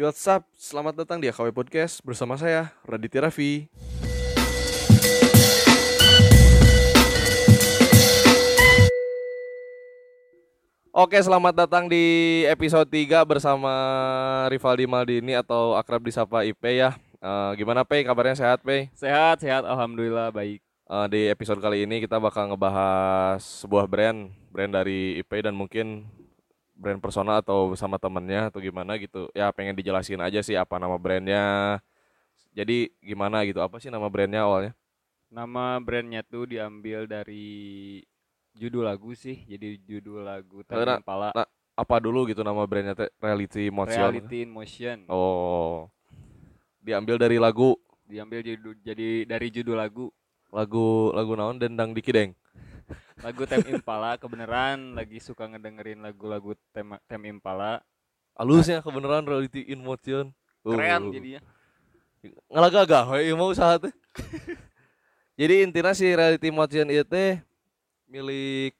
Yo, 0.00 0.08
what's 0.08 0.24
up? 0.32 0.48
Selamat 0.56 0.96
datang 0.96 1.20
di 1.20 1.28
AKW 1.28 1.52
Podcast 1.52 2.00
bersama 2.00 2.32
saya, 2.40 2.72
Raditya 2.88 3.28
Raffi. 3.28 3.68
Oke, 10.88 11.20
selamat 11.20 11.52
datang 11.52 11.84
di 11.84 12.00
episode 12.48 12.88
3 12.88 13.28
bersama 13.28 13.68
Rivaldi 14.48 14.88
Maldini 14.88 15.36
atau 15.36 15.76
akrab 15.76 16.00
disapa 16.00 16.48
IP 16.48 16.80
ya. 16.80 16.96
Eh, 17.20 17.50
gimana 17.60 17.84
Pei? 17.84 18.00
Kabarnya 18.00 18.40
sehat 18.40 18.64
Pei? 18.64 18.88
Sehat, 18.96 19.44
sehat. 19.44 19.68
Alhamdulillah 19.68 20.32
baik. 20.32 20.64
Eh, 20.64 21.06
di 21.12 21.28
episode 21.28 21.60
kali 21.60 21.84
ini 21.84 22.00
kita 22.00 22.16
bakal 22.16 22.48
ngebahas 22.48 23.44
sebuah 23.44 23.84
brand, 23.84 24.32
brand 24.48 24.72
dari 24.72 25.20
IP 25.20 25.44
dan 25.44 25.52
mungkin 25.52 26.08
brand 26.80 26.96
personal 26.96 27.44
atau 27.44 27.76
sama 27.76 28.00
temennya 28.00 28.48
atau 28.48 28.56
gimana 28.64 28.96
gitu. 28.96 29.28
Ya 29.36 29.52
pengen 29.52 29.76
dijelasin 29.76 30.16
aja 30.24 30.40
sih 30.40 30.56
apa 30.56 30.80
nama 30.80 30.96
brandnya. 30.96 31.76
Jadi 32.56 32.88
gimana 33.04 33.44
gitu? 33.44 33.60
Apa 33.60 33.76
sih 33.78 33.92
nama 33.92 34.08
brandnya 34.08 34.48
awalnya? 34.48 34.72
Nama 35.28 35.78
brandnya 35.78 36.24
tuh 36.24 36.48
diambil 36.48 37.04
dari 37.04 38.00
judul 38.56 38.88
lagu 38.88 39.12
sih. 39.12 39.44
Jadi 39.44 39.76
judul 39.84 40.24
lagu 40.24 40.64
Nah, 40.64 40.80
Tanjung 40.80 41.04
Pala 41.06 41.30
nah, 41.36 41.46
Apa 41.76 42.00
dulu 42.00 42.24
gitu 42.26 42.40
nama 42.40 42.64
brandnya? 42.64 42.96
teh? 42.96 43.12
Reality 43.20 43.68
Motion. 43.68 44.00
Reality 44.00 44.38
in 44.42 44.50
Motion. 44.50 44.98
Oh, 45.06 45.86
diambil 46.80 47.20
dari 47.20 47.36
lagu 47.36 47.76
Diambil 48.10 48.42
judul 48.42 48.74
jadi 48.82 49.22
dari 49.22 49.54
judul 49.54 49.78
lagu. 49.78 50.10
lagu 50.50 51.14
lagu 51.14 51.32
naon 51.38 51.62
dendang 51.62 51.94
dikideng. 51.94 52.34
Lagu 53.20 53.44
Tem 53.44 53.60
Impala 53.68 54.16
kebenaran 54.16 54.96
lagi 54.96 55.20
suka 55.20 55.44
ngedengerin 55.46 56.00
lagu-lagu 56.00 56.56
Tem 56.72 56.96
Tem 57.04 57.22
Impala. 57.28 57.84
Halusnya 58.34 58.80
kebenaran 58.80 59.24
Reality 59.24 59.68
in 59.68 59.84
Motion. 59.84 60.32
Keren 60.64 61.08
Uh. 61.08 61.12
jadinya. 61.16 61.40
ngalagagah 62.52 63.16
we 63.16 63.32
mau 63.32 63.48
usaha 63.48 63.76
teh. 63.82 63.92
Jadi 65.40 65.64
intinya 65.64 65.96
si 65.96 66.04
reality 66.04 66.52
motion 66.52 66.84
itu 66.92 67.40
milik 68.04 68.76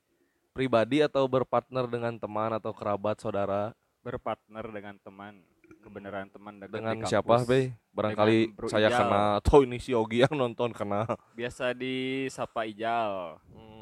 pribadi 0.53 1.01
atau 1.01 1.25
berpartner 1.25 1.89
dengan 1.89 2.13
teman 2.21 2.53
atau 2.53 2.69
kerabat 2.77 3.17
saudara 3.17 3.73
Berpartner 4.05 4.65
dengan 4.69 4.97
teman. 5.01 5.41
Kebenaran 5.81 6.29
teman 6.29 6.61
dekat 6.61 6.69
di 6.69 6.77
dengan 6.77 6.97
kampus. 7.01 7.09
siapa 7.09 7.35
be 7.49 7.73
barangkali 7.97 8.39
saya 8.69 8.93
Ijal. 8.93 9.01
kena 9.01 9.23
atau 9.41 9.65
ini 9.65 9.81
si 9.81 9.97
Yogi 9.97 10.21
yang 10.21 10.37
nonton 10.37 10.77
kena 10.77 11.09
Biasa 11.33 11.73
disapa 11.73 12.69
Ijal. 12.69 13.41
Hmm. 13.49 13.80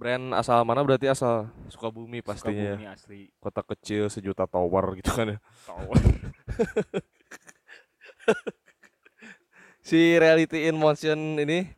Brand 0.00 0.32
asal 0.32 0.64
mana 0.64 0.80
berarti 0.80 1.06
asal 1.06 1.52
Sukabumi 1.68 2.24
pastinya 2.24 2.56
ya. 2.56 2.74
Sukabumi 2.74 2.88
asli. 2.88 3.20
kota 3.36 3.60
kecil 3.62 4.08
sejuta 4.08 4.48
tower 4.48 4.96
gitu 4.96 5.12
kan 5.12 5.36
ya 5.36 5.38
Tahu. 5.68 5.92
si 9.80 10.16
reality 10.16 10.66
in 10.66 10.76
motion 10.76 11.18
ini 11.36 11.68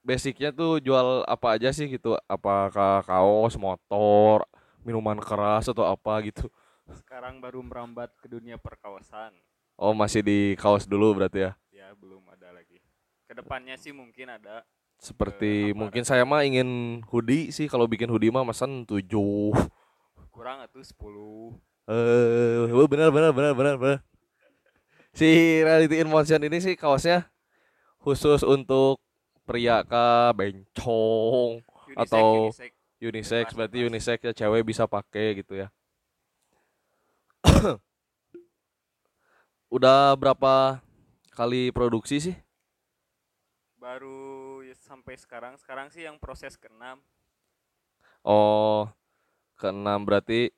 basicnya 0.00 0.50
tuh 0.50 0.76
jual 0.78 1.24
apa 1.24 1.56
aja 1.56 1.70
sih 1.70 1.86
gitu 1.86 2.16
apakah 2.26 3.00
kaos 3.00 3.54
motor 3.54 4.44
minuman 4.80 5.16
keras 5.16 5.68
atau 5.68 5.84
apa 5.84 6.20
gitu 6.22 6.48
Sekarang 6.90 7.38
baru 7.38 7.62
merambat 7.62 8.10
ke 8.18 8.26
dunia 8.26 8.58
perkawasan. 8.58 9.30
oh 9.76 9.94
masih 9.94 10.20
di 10.20 10.38
kaos 10.56 10.84
dulu 10.84 11.14
berarti 11.14 11.46
ya 11.46 11.52
Ya 11.70 11.94
belum 11.94 12.20
ada 12.28 12.50
lagi. 12.50 12.76
Ke 13.24 13.32
depannya 13.32 13.72
sih 13.74 13.88
mungkin 13.90 14.28
ada. 14.28 14.66
Seperti 15.00 15.72
Eh, 15.72 15.72
apa 15.72 15.78
mungkin 15.80 16.04
saya 16.04 16.28
mah 16.28 16.44
ingin 16.44 17.00
hoodie 17.08 17.48
sih 17.50 17.66
kalau 17.66 17.88
bikin 17.88 18.12
hoodie 18.12 18.28
mah 18.28 18.44
mesen 18.44 18.84
tujuh. 18.84 19.56
Kurang 20.30 20.60
atau 20.62 20.80
10 20.80 21.56
eh 21.90 22.70
oh, 22.70 22.86
benar 22.86 23.10
benar 23.10 23.32
benar 23.34 23.52
benar 23.56 23.74
benar. 23.80 23.98
Si 25.10 25.26
reality 25.64 25.98
in 25.98 26.06
motion 26.06 26.38
ini 26.46 26.62
sih 26.62 26.78
kaosnya 26.78 27.26
khusus 27.98 28.46
untuk 28.46 29.02
pria 29.42 29.82
kah 29.82 30.30
bencong 30.30 31.58
Unisex, 31.90 32.06
Atau- 32.06 32.54
unisex. 32.54 32.70
unisex 33.02 33.44
berarti 33.58 33.78
unisex 33.82 34.18
ya 34.22 34.32
cewek 34.36 34.62
bisa 34.62 34.86
pakai 34.86 35.42
gitu 35.42 35.58
ya. 35.58 35.66
Udah 39.74 40.14
berapa 40.14 40.78
kali 41.34 41.74
produksi 41.74 42.22
sih? 42.22 42.36
Baru 43.74 44.29
sampai 44.90 45.14
sekarang. 45.14 45.54
Sekarang 45.54 45.86
sih 45.94 46.02
yang 46.02 46.18
proses 46.18 46.58
keenam. 46.58 46.98
oh 48.26 48.90
keenam 49.56 50.02
berarti 50.04 50.50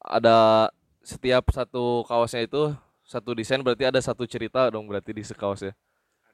ada 0.00 0.68
setiap 1.00 1.48
satu 1.54 2.04
kaosnya 2.04 2.44
itu 2.44 2.74
satu 3.06 3.32
desain 3.38 3.62
berarti 3.62 3.86
ada 3.88 4.00
satu 4.02 4.26
cerita 4.26 4.68
dong 4.68 4.84
berarti 4.90 5.14
di 5.14 5.22
sekaosnya 5.24 5.72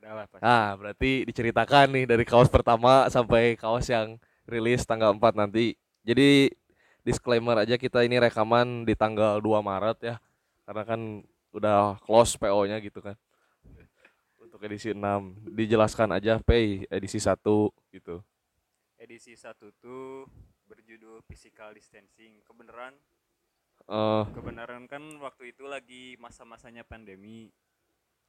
Adalah 0.00 0.26
pasti. 0.26 0.42
ah 0.42 0.74
berarti 0.74 1.10
diceritakan 1.28 1.86
nih 1.94 2.04
dari 2.10 2.24
kaos 2.26 2.48
pertama 2.50 3.06
sampai 3.12 3.54
kaos 3.54 3.86
yang 3.86 4.16
rilis 4.48 4.82
tanggal 4.88 5.14
4 5.14 5.38
nanti 5.38 5.78
jadi 6.02 6.50
disclaimer 7.06 7.54
aja 7.62 7.78
kita 7.78 8.02
ini 8.02 8.18
rekaman 8.18 8.82
di 8.88 8.94
tanggal 8.98 9.38
2 9.38 9.62
Maret 9.62 9.98
ya 10.02 10.16
karena 10.66 10.82
kan 10.86 11.00
udah 11.54 12.00
close 12.02 12.34
PO-nya 12.40 12.82
gitu 12.82 12.98
kan 12.98 13.14
edisi 14.62 14.94
6 14.94 15.52
dijelaskan 15.52 16.14
aja 16.14 16.38
Pay 16.38 16.86
edisi 16.86 17.18
1 17.18 17.42
gitu 17.90 18.22
Edisi 19.02 19.34
satu 19.34 19.74
tuh 19.82 20.30
berjudul 20.70 21.26
physical 21.26 21.74
distancing. 21.74 22.38
Kebenaran, 22.46 22.94
eh 23.90 24.24
kebenaran 24.30 24.86
kan 24.86 25.02
waktu 25.18 25.50
itu 25.50 25.66
lagi 25.66 26.14
masa-masanya 26.22 26.86
pandemi. 26.86 27.50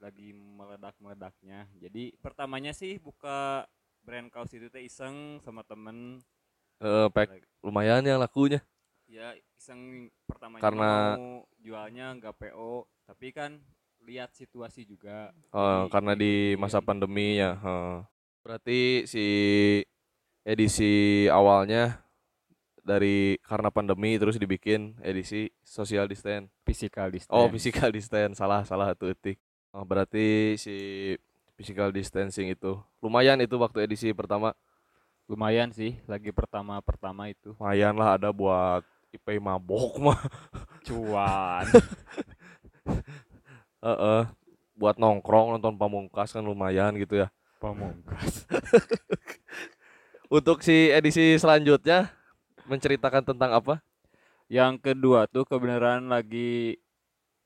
Lagi 0.01 0.33
meledak-meledaknya. 0.33 1.69
Jadi 1.77 2.17
pertamanya 2.17 2.73
sih 2.73 2.97
buka 2.97 3.69
brand 4.01 4.33
kaos 4.33 4.49
itu 4.49 4.65
teh 4.73 4.81
iseng 4.81 5.37
sama 5.45 5.61
temen 5.61 6.25
eh, 6.81 7.07
pack 7.13 7.29
lumayan 7.63 8.03
yang 8.03 8.19
lakunya 8.19 8.59
ya 9.07 9.31
iseng 9.55 10.11
pertamanya 10.27 10.63
Karena- 10.63 11.15
mau 11.15 11.47
jualnya 11.61 12.17
nggak 12.19 12.35
PO 12.35 12.83
tapi 13.07 13.31
kan 13.31 13.61
lihat 14.03 14.35
situasi 14.35 14.83
juga 14.83 15.31
Eh, 15.49 15.83
Jadi 15.83 15.91
karena 15.91 16.13
di 16.13 16.33
masa 16.55 16.79
pandemi 16.79 17.37
ya. 17.37 17.55
eh. 17.55 17.97
Berarti 18.43 19.07
si 19.07 19.25
edisi 20.43 21.25
awalnya 21.31 22.03
dari 22.83 23.39
karena 23.39 23.71
pandemi 23.71 24.19
terus 24.19 24.35
dibikin 24.35 24.99
edisi 24.99 25.47
social 25.63 26.03
distance. 26.05 26.51
physical 26.67 27.07
distance 27.07 27.31
Oh, 27.31 27.47
physical 27.47 27.89
distance. 27.89 28.35
Salah, 28.35 28.67
salah 28.67 28.91
satu 28.91 29.07
etik. 29.07 29.39
Oh, 29.71 29.87
berarti 29.87 30.53
si 30.59 30.75
physical 31.55 31.93
distancing 31.95 32.51
itu 32.51 32.75
lumayan 32.99 33.39
itu 33.39 33.55
waktu 33.55 33.87
edisi 33.87 34.11
pertama. 34.11 34.51
lumayan 35.23 35.71
sih 35.71 35.95
lagi 36.03 36.35
pertama 36.35 36.83
pertama 36.83 37.31
itu 37.31 37.55
Lumayan 37.55 37.95
lah 37.95 38.19
ada 38.19 38.27
buat 38.35 38.83
IP 39.15 39.39
mabok 39.39 39.95
mah. 40.03 40.19
cuan 40.83 41.63
Heeh. 43.83 44.23
buat 44.73 44.97
nongkrong 44.97 45.53
nonton 45.59 45.77
pamungkas 45.77 46.33
kan 46.33 46.41
lumayan 46.41 46.95
gitu 46.97 47.19
ya. 47.21 47.27
pamungkas 47.61 48.47
Untuk 50.33 50.65
si 50.65 50.89
edisi 50.89 51.37
selanjutnya 51.37 52.09
menceritakan 52.65 53.21
tentang 53.21 53.53
apa? 53.53 53.83
yang 54.51 54.77
kedua 54.77 55.25
tuh 55.25 55.47
kebenaran 55.47 56.11
lagi 56.11 56.77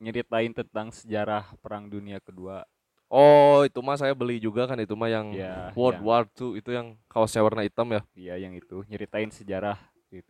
nyeritain 0.03 0.53
tentang 0.53 0.91
sejarah 0.91 1.45
perang 1.61 1.87
dunia 1.89 2.19
kedua 2.19 2.65
Oh, 3.07 3.63
itu 3.63 3.79
mah 3.79 3.95
saya 3.95 4.11
beli 4.11 4.35
juga 4.35 4.67
kan 4.67 4.75
itu 4.83 4.91
mah 4.91 5.07
yang 5.07 5.31
ya 5.31 5.71
World 5.79 6.03
yang, 6.03 6.03
War 6.03 6.23
II 6.27 6.59
itu 6.59 6.75
yang 6.75 6.99
kaosnya 7.07 7.39
warna 7.39 7.63
hitam 7.63 7.87
ya. 7.95 8.01
iya 8.19 8.35
yang 8.35 8.51
itu 8.51 8.83
nyeritain 8.91 9.31
sejarah 9.31 9.79
gitu 10.11 10.27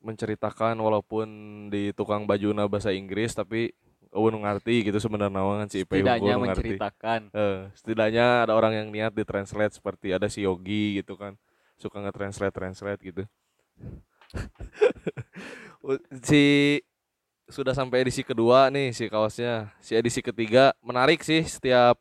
Menceritakan 0.00 0.80
walaupun 0.80 1.28
di 1.68 1.92
tukang 1.92 2.24
baju 2.24 2.56
bahasa 2.72 2.96
Inggris 2.96 3.36
tapi 3.36 3.76
eueuh 4.16 4.32
nu 4.32 4.40
ngarti 4.40 4.88
gitu 4.88 4.96
sebenarnya 4.96 5.36
kan 5.36 5.68
si 5.68 5.84
IP 5.84 6.00
setidaknya 6.00 6.34
menceritakan 6.40 7.20
Eh, 7.36 7.68
setidaknya 7.76 8.48
ada 8.48 8.56
orang 8.56 8.72
yang 8.72 8.88
niat 8.88 9.12
di 9.12 9.22
translate 9.28 9.76
seperti 9.76 10.16
ada 10.16 10.26
si 10.32 10.42
Yogi 10.48 11.04
gitu 11.04 11.20
kan. 11.20 11.36
Suka 11.76 12.00
nge-translate 12.00 12.56
translate 12.56 13.00
gitu. 13.04 13.22
si 16.28 16.80
sudah 17.46 17.76
sampai 17.76 18.02
edisi 18.02 18.24
kedua 18.24 18.72
nih 18.72 18.96
si 18.96 19.06
kaosnya. 19.12 19.70
Si 19.84 19.92
edisi 19.92 20.24
ketiga 20.24 20.72
menarik 20.80 21.20
sih 21.20 21.44
setiap 21.44 22.00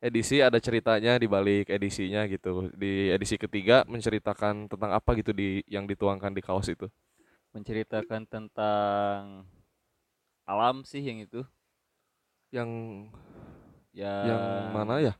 edisi 0.00 0.40
ada 0.40 0.56
ceritanya 0.58 1.20
di 1.20 1.28
balik 1.28 1.68
edisinya 1.68 2.24
gitu. 2.24 2.72
Di 2.72 3.12
edisi 3.12 3.36
ketiga 3.36 3.84
menceritakan 3.84 4.72
tentang 4.72 4.90
apa 4.96 5.10
gitu 5.20 5.36
di 5.36 5.60
yang 5.68 5.84
dituangkan 5.84 6.32
di 6.32 6.42
kaos 6.42 6.72
itu. 6.72 6.88
menceritakan 7.54 8.26
tentang 8.26 9.46
alam 10.44 10.84
sih 10.84 11.00
yang 11.00 11.24
itu 11.24 11.40
Yang 12.52 12.70
ya 13.96 14.14
yang 14.28 14.42
mana 14.70 15.00
ya? 15.00 15.14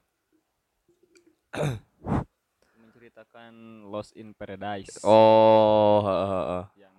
menceritakan 2.77 3.87
Lost 3.89 4.13
in 4.15 4.37
Paradise 4.37 5.01
Oh, 5.03 6.05
heeh, 6.05 6.29
heeh. 6.31 6.65
yang 6.79 6.97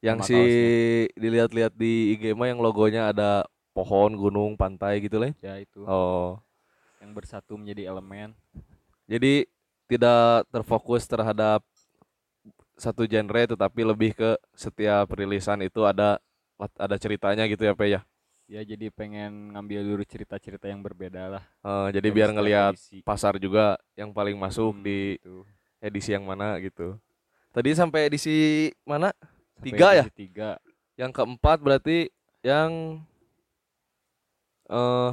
Yang 0.00 0.16
Nama 0.24 0.26
si 0.30 0.66
dilihat-lihat 1.18 1.72
di 1.76 2.16
IG 2.16 2.32
mah 2.32 2.48
yang 2.48 2.62
logonya 2.62 3.12
ada 3.12 3.44
pohon, 3.76 4.16
gunung, 4.16 4.56
pantai 4.56 5.02
gitu 5.04 5.20
lah. 5.20 5.34
Ya 5.44 5.60
itu 5.60 5.84
Oh. 5.84 6.40
yang 7.00 7.12
bersatu 7.16 7.56
menjadi 7.56 7.88
elemen. 7.92 8.32
Jadi 9.08 9.48
tidak 9.90 10.46
terfokus 10.54 11.04
terhadap 11.08 11.64
satu 12.80 13.04
genre 13.04 13.42
tetapi 13.44 13.80
lebih 13.84 14.16
ke 14.16 14.30
setiap 14.56 15.12
rilisan 15.12 15.60
itu 15.60 15.84
ada 15.84 16.16
ada 16.76 16.96
ceritanya 17.00 17.44
gitu 17.48 17.62
ya, 17.64 17.72
Pe 17.74 17.86
ya. 17.90 18.00
Ya 18.50 18.66
jadi 18.66 18.90
pengen 18.90 19.54
ngambil 19.54 19.80
dulu 19.86 20.02
cerita-cerita 20.02 20.66
yang 20.66 20.82
berbeda 20.82 21.38
lah. 21.38 21.44
Eh, 21.62 21.88
jadi 21.94 22.08
dari 22.10 22.14
biar 22.14 22.30
ngelihat 22.34 22.74
pasar 23.06 23.38
juga 23.38 23.78
yang 23.94 24.10
paling 24.10 24.34
masuk 24.34 24.74
Hmm, 24.74 24.82
di 24.82 25.14
gitu. 25.22 25.46
edisi 25.78 26.10
yang 26.10 26.26
mana 26.26 26.58
gitu. 26.58 26.98
Tadi 27.54 27.70
sampai 27.78 28.10
edisi 28.10 28.70
mana? 28.82 29.14
Sampai 29.54 29.66
Tiga 29.70 29.88
ya? 29.94 30.04
edisi 30.04 30.14
Tiga. 30.26 30.50
Yang 30.98 31.10
keempat 31.14 31.58
berarti 31.62 32.10
yang 32.42 33.00
eh 34.70 35.10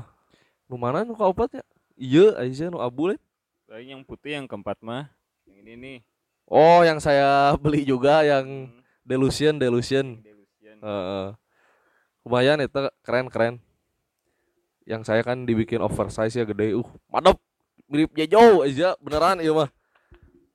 nu 0.68 0.76
mana 0.78 1.06
nu 1.06 1.14
kaopat 1.14 1.62
ya? 1.62 1.64
Iya, 1.98 2.26
aja 2.42 2.66
nu 2.70 2.82
abu. 2.82 3.14
Lain 3.68 3.88
yang 3.88 4.02
putih 4.06 4.38
yang 4.38 4.46
keempat 4.50 4.82
mah. 4.82 5.10
Yang 5.46 5.58
ini 5.62 5.74
nih. 5.78 5.98
Oh, 6.48 6.82
yang 6.82 6.98
saya 7.04 7.52
beli 7.64 7.84
juga 7.86 8.24
yang 8.26 8.46
Hmm, 8.72 8.82
Delusion, 9.06 9.56
Delusion. 9.62 10.20
Delusion. 10.22 10.37
Heeh. 10.82 11.28
lumayan 12.28 12.60
itu 12.60 12.92
keren 13.02 13.32
keren. 13.32 13.56
Yang 14.84 15.02
saya 15.08 15.22
kan 15.24 15.48
dibikin 15.48 15.80
oversize 15.80 16.36
ya 16.36 16.44
gede. 16.44 16.76
Uh, 16.76 16.88
mantap. 17.08 17.40
Mirip 17.88 18.12
Jejo 18.12 18.68
aja 18.68 19.00
beneran 19.00 19.40
iya 19.40 19.56
mah. 19.56 19.72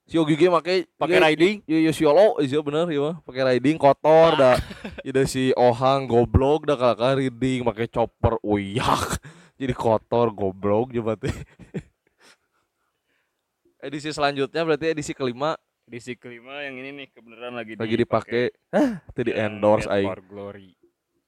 Si 0.04 0.20
Yogi 0.20 0.36
ge 0.36 0.52
make 0.52 0.84
Pakai 1.00 1.16
riding? 1.16 1.64
Iya, 1.64 1.78
iya 1.88 1.92
si 1.96 2.04
Yolo 2.04 2.36
aja 2.36 2.60
bener 2.60 2.92
iya 2.92 3.00
mah. 3.00 3.16
Pakai 3.24 3.56
riding 3.56 3.80
kotor 3.80 4.36
dah. 4.36 4.56
Ida 5.08 5.24
si 5.24 5.56
Ohang 5.56 6.04
goblok 6.04 6.68
dah 6.68 6.76
kakak 6.76 7.16
riding 7.24 7.64
pakai 7.64 7.88
chopper 7.88 8.36
uyak. 8.44 9.16
Jadi 9.60 9.72
kotor 9.72 10.28
goblok 10.28 10.92
coba 10.92 11.16
teh. 11.16 11.32
edisi 13.82 14.14
selanjutnya 14.14 14.62
berarti 14.62 14.94
edisi 14.94 15.10
kelima 15.12 15.58
Edisi 15.92 16.16
kelima 16.16 16.64
yang 16.64 16.80
ini 16.80 17.04
nih 17.04 17.08
kebenaran 17.12 17.52
lagi 17.52 17.76
lagi 17.76 17.96
dipakai. 18.00 18.48
Hah, 18.72 19.04
itu 19.12 19.28
di 19.28 19.32
Yang 19.36 19.44
endorse 19.44 19.84
aing. 19.92 20.08
for 20.08 20.24
Glory. 20.24 20.72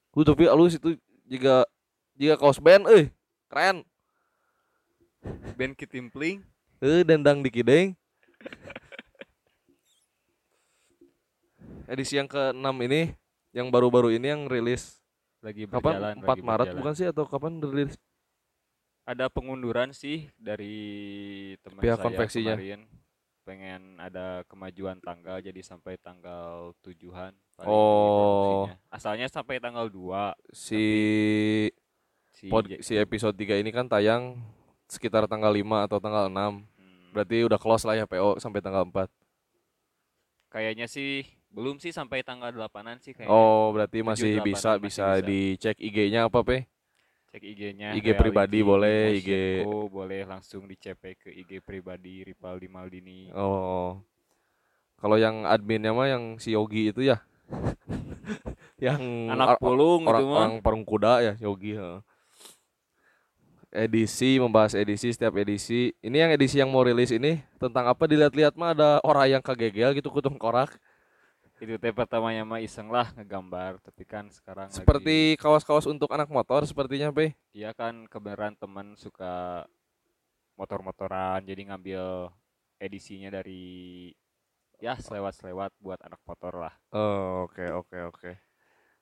Uh, 0.09 0.25
tapi 0.25 0.49
alus 0.49 0.81
itu 0.81 0.97
jika 1.29 1.69
jika 2.17 2.33
kaos 2.33 2.57
band 2.57 2.89
eh 2.89 3.13
keren. 3.45 3.85
Band 5.53 5.77
Kitimpling. 5.77 6.41
Eh 6.81 7.05
dendang 7.05 7.45
di 7.45 7.53
kideng. 7.53 7.93
Edisi 11.85 12.17
yang 12.17 12.25
ke-6 12.25 12.65
ini 12.89 13.13
yang 13.53 13.69
baru-baru 13.69 14.17
ini 14.17 14.33
yang 14.33 14.49
rilis 14.49 14.97
Lagi 15.45 15.69
berjalan. 15.69 16.17
kapan? 16.17 16.25
4 16.25 16.25
lagi 16.25 16.41
Maret 16.41 16.65
berjalan. 16.65 16.79
bukan 16.81 16.93
sih 16.97 17.05
atau 17.05 17.23
kapan 17.29 17.61
rilis? 17.61 17.93
Ada 19.05 19.29
pengunduran 19.29 19.93
sih 19.93 20.33
dari 20.41 20.73
teman 21.61 21.85
Pihak 21.85 22.01
saya 22.01 22.05
konveksinya. 22.09 22.57
kemarin. 22.57 22.81
Pengen 23.45 24.01
ada 24.01 24.41
kemajuan 24.49 24.97
tanggal 24.99 25.37
jadi 25.37 25.61
sampai 25.61 26.01
tanggal 26.01 26.73
tujuhan. 26.81 27.29
Oh. 27.61 28.65
Asalnya 28.89 29.29
sampai 29.29 29.61
tanggal 29.61 29.85
2 29.85 30.33
Si 30.49 30.83
si, 32.33 32.49
pod, 32.49 32.65
si 32.81 32.97
episode 32.97 33.37
3 33.37 33.61
ini 33.61 33.69
kan 33.69 33.85
tayang 33.85 34.41
sekitar 34.89 35.29
tanggal 35.29 35.53
5 35.53 35.61
atau 35.85 35.97
tanggal 36.01 36.25
6. 36.25 36.33
Hmm, 36.33 36.57
Berarti 37.13 37.45
udah 37.45 37.59
close 37.61 37.85
lah 37.85 37.95
ya 37.95 38.09
PO 38.09 38.41
sampai 38.41 38.65
tanggal 38.65 38.83
4. 38.89 39.07
kayaknya 40.49 40.87
sih 40.87 41.27
belum 41.51 41.79
sih 41.79 41.91
sampai 41.91 42.23
tanggal 42.23 42.51
8-an 42.51 42.97
sih 42.99 43.11
kayaknya. 43.11 43.31
Oh, 43.31 43.71
berarti 43.71 43.99
masih 44.01 44.39
7, 44.39 44.47
bisa 44.47 44.69
8 44.75 44.79
masih 44.79 44.83
bisa 44.83 45.05
bisa. 45.19 45.23
dicek 45.23 45.77
IG-nya 45.79 46.27
apa, 46.27 46.39
Pe? 46.41 46.65
Cek 47.35 47.43
IG-nya. 47.43 47.91
IG 47.99 48.15
pribadi 48.15 48.63
boleh, 48.63 49.19
IG 49.19 49.29
boleh 49.91 50.23
langsung 50.23 50.63
di 50.63 50.79
CP 50.79 51.19
ke 51.19 51.27
IG 51.35 51.59
pribadi 51.59 52.23
Ripaldi 52.23 52.71
Maldini. 52.71 53.27
Oh. 53.35 53.99
Kalau 54.95 55.19
yang 55.19 55.43
adminnya 55.43 55.91
mah 55.91 56.07
yang 56.07 56.39
si 56.39 56.55
Yogi 56.55 56.95
itu 56.95 57.03
ya. 57.03 57.19
yang 58.87 59.03
Anak 59.35 59.59
pulung 59.59 60.07
orang, 60.07 60.23
gitu 60.23 60.31
mah. 60.31 60.39
orang 60.47 60.53
parung 60.63 60.87
kuda 60.87 61.13
ya 61.27 61.33
Yogi. 61.43 61.75
heeh. 61.75 61.99
Edisi 63.75 64.39
membahas 64.39 64.71
edisi 64.71 65.11
setiap 65.11 65.35
edisi. 65.35 65.91
Ini 65.99 66.15
yang 66.15 66.31
edisi 66.31 66.63
yang 66.63 66.71
mau 66.71 66.87
rilis 66.87 67.11
ini 67.11 67.43
tentang 67.59 67.91
apa 67.91 68.07
dilihat-lihat 68.07 68.55
mah 68.55 68.71
ada 68.71 69.03
orang 69.03 69.35
yang 69.35 69.43
kagegel 69.43 69.91
gitu 69.91 70.07
kutung 70.07 70.39
korak. 70.39 70.71
Itu 71.65 71.81
teh 71.81 71.89
pertamanya 71.89 72.45
mah 72.45 72.61
iseng 72.61 72.93
lah 72.93 73.09
ngegambar, 73.17 73.81
tapi 73.81 74.05
kan 74.05 74.29
sekarang 74.29 74.69
Seperti 74.69 75.33
kaos-kaos 75.41 75.89
untuk 75.89 76.13
anak 76.13 76.29
motor 76.29 76.61
sepertinya, 76.69 77.09
Pe. 77.09 77.33
dia 77.49 77.73
kan 77.73 78.05
kebenaran 78.05 78.53
teman 78.53 78.93
suka 78.93 79.65
motor-motoran 80.53 81.41
jadi 81.41 81.73
ngambil 81.73 82.29
edisinya 82.77 83.33
dari 83.33 84.13
ya 84.77 84.93
selewat-selewat 84.93 85.73
buat 85.81 85.97
anak 86.05 86.21
motor 86.21 86.53
lah. 86.69 86.73
Oh, 86.93 87.49
oke 87.49 87.65
oke 87.65 87.97
oke. 88.13 88.31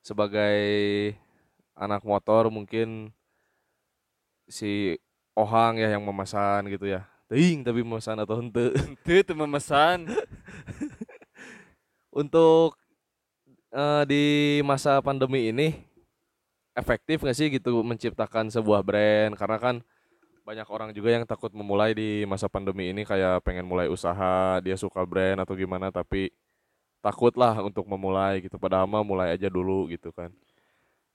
Sebagai 0.00 0.56
anak 1.76 2.00
motor 2.00 2.48
mungkin 2.48 3.12
si 4.48 4.96
Ohang 5.36 5.76
ya 5.76 5.92
yang 5.92 6.00
memesan 6.00 6.64
gitu 6.72 6.88
ya. 6.88 7.04
Ting 7.28 7.60
tapi 7.60 7.84
memesan 7.84 8.24
atau 8.24 8.40
hente. 8.40 8.72
Itu 9.04 9.20
tuh 9.20 9.36
memesan. 9.36 10.08
Untuk 12.14 12.78
eh, 13.74 14.02
di 14.06 14.24
masa 14.62 15.02
pandemi 15.02 15.50
ini 15.50 15.74
efektif 16.78 17.26
nggak 17.26 17.34
sih 17.34 17.50
gitu 17.50 17.82
menciptakan 17.82 18.54
sebuah 18.54 18.86
brand? 18.86 19.34
Karena 19.34 19.58
kan 19.58 19.76
banyak 20.46 20.68
orang 20.70 20.94
juga 20.94 21.10
yang 21.10 21.26
takut 21.26 21.50
memulai 21.50 21.90
di 21.90 22.22
masa 22.30 22.46
pandemi 22.46 22.94
ini 22.94 23.02
kayak 23.02 23.42
pengen 23.42 23.66
mulai 23.66 23.90
usaha 23.90 24.62
dia 24.62 24.78
suka 24.78 25.02
brand 25.02 25.42
atau 25.42 25.58
gimana 25.58 25.90
tapi 25.90 26.30
takut 27.02 27.34
lah 27.34 27.58
untuk 27.66 27.82
memulai 27.90 28.46
gitu. 28.46 28.62
Padahal 28.62 28.86
mah 28.86 29.02
mulai 29.02 29.34
aja 29.34 29.50
dulu 29.50 29.90
gitu 29.90 30.14
kan. 30.14 30.30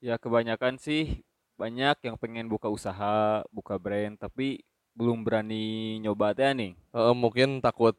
Ya 0.03 0.19
kebanyakan 0.19 0.75
sih 0.83 1.23
banyak 1.55 1.95
yang 2.03 2.19
pengen 2.19 2.51
buka 2.51 2.67
usaha, 2.67 3.47
buka 3.55 3.79
brand 3.79 4.19
tapi 4.19 4.67
belum 4.99 5.23
berani 5.23 5.95
nyoba 6.03 6.35
teh 6.35 6.51
nih. 6.51 6.75
Eh, 6.75 7.15
mungkin 7.15 7.63
takut 7.63 7.95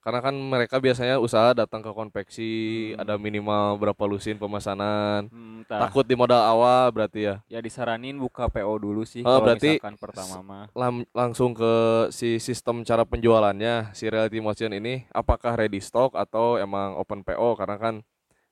karena 0.00 0.20
kan 0.20 0.32
mereka 0.32 0.76
biasanya 0.76 1.16
usaha 1.16 1.52
datang 1.52 1.80
ke 1.80 1.92
konveksi 1.92 2.50
Hmm. 2.90 3.00
ada 3.00 3.14
minimal 3.14 3.76
berapa 3.76 4.04
lusin 4.04 4.34
pemesanan. 4.34 5.28
Hmm, 5.28 5.62
takut 5.62 6.02
di 6.02 6.12
modal 6.12 6.40
awal 6.40 6.88
berarti 6.88 7.20
ya? 7.22 7.36
Ya 7.46 7.60
disaranin 7.60 8.16
buka 8.16 8.48
PO 8.48 8.74
dulu 8.76 9.04
sih 9.04 9.20
Oh, 9.22 9.38
berarti 9.38 9.76
misalkan 9.76 9.96
pertama 9.96 10.36
mah. 10.40 10.64
Lam- 10.72 11.08
langsung 11.12 11.52
ke 11.52 11.72
si 12.10 12.36
sistem 12.36 12.80
cara 12.80 13.04
penjualannya 13.04 13.92
si 13.92 14.04
Reality 14.04 14.40
Motion 14.40 14.72
ini 14.72 15.04
apakah 15.10 15.52
ready 15.54 15.78
stock 15.78 16.12
atau 16.12 16.56
emang 16.56 16.96
open 16.96 17.20
PO 17.20 17.54
karena 17.54 17.76
kan 17.76 17.94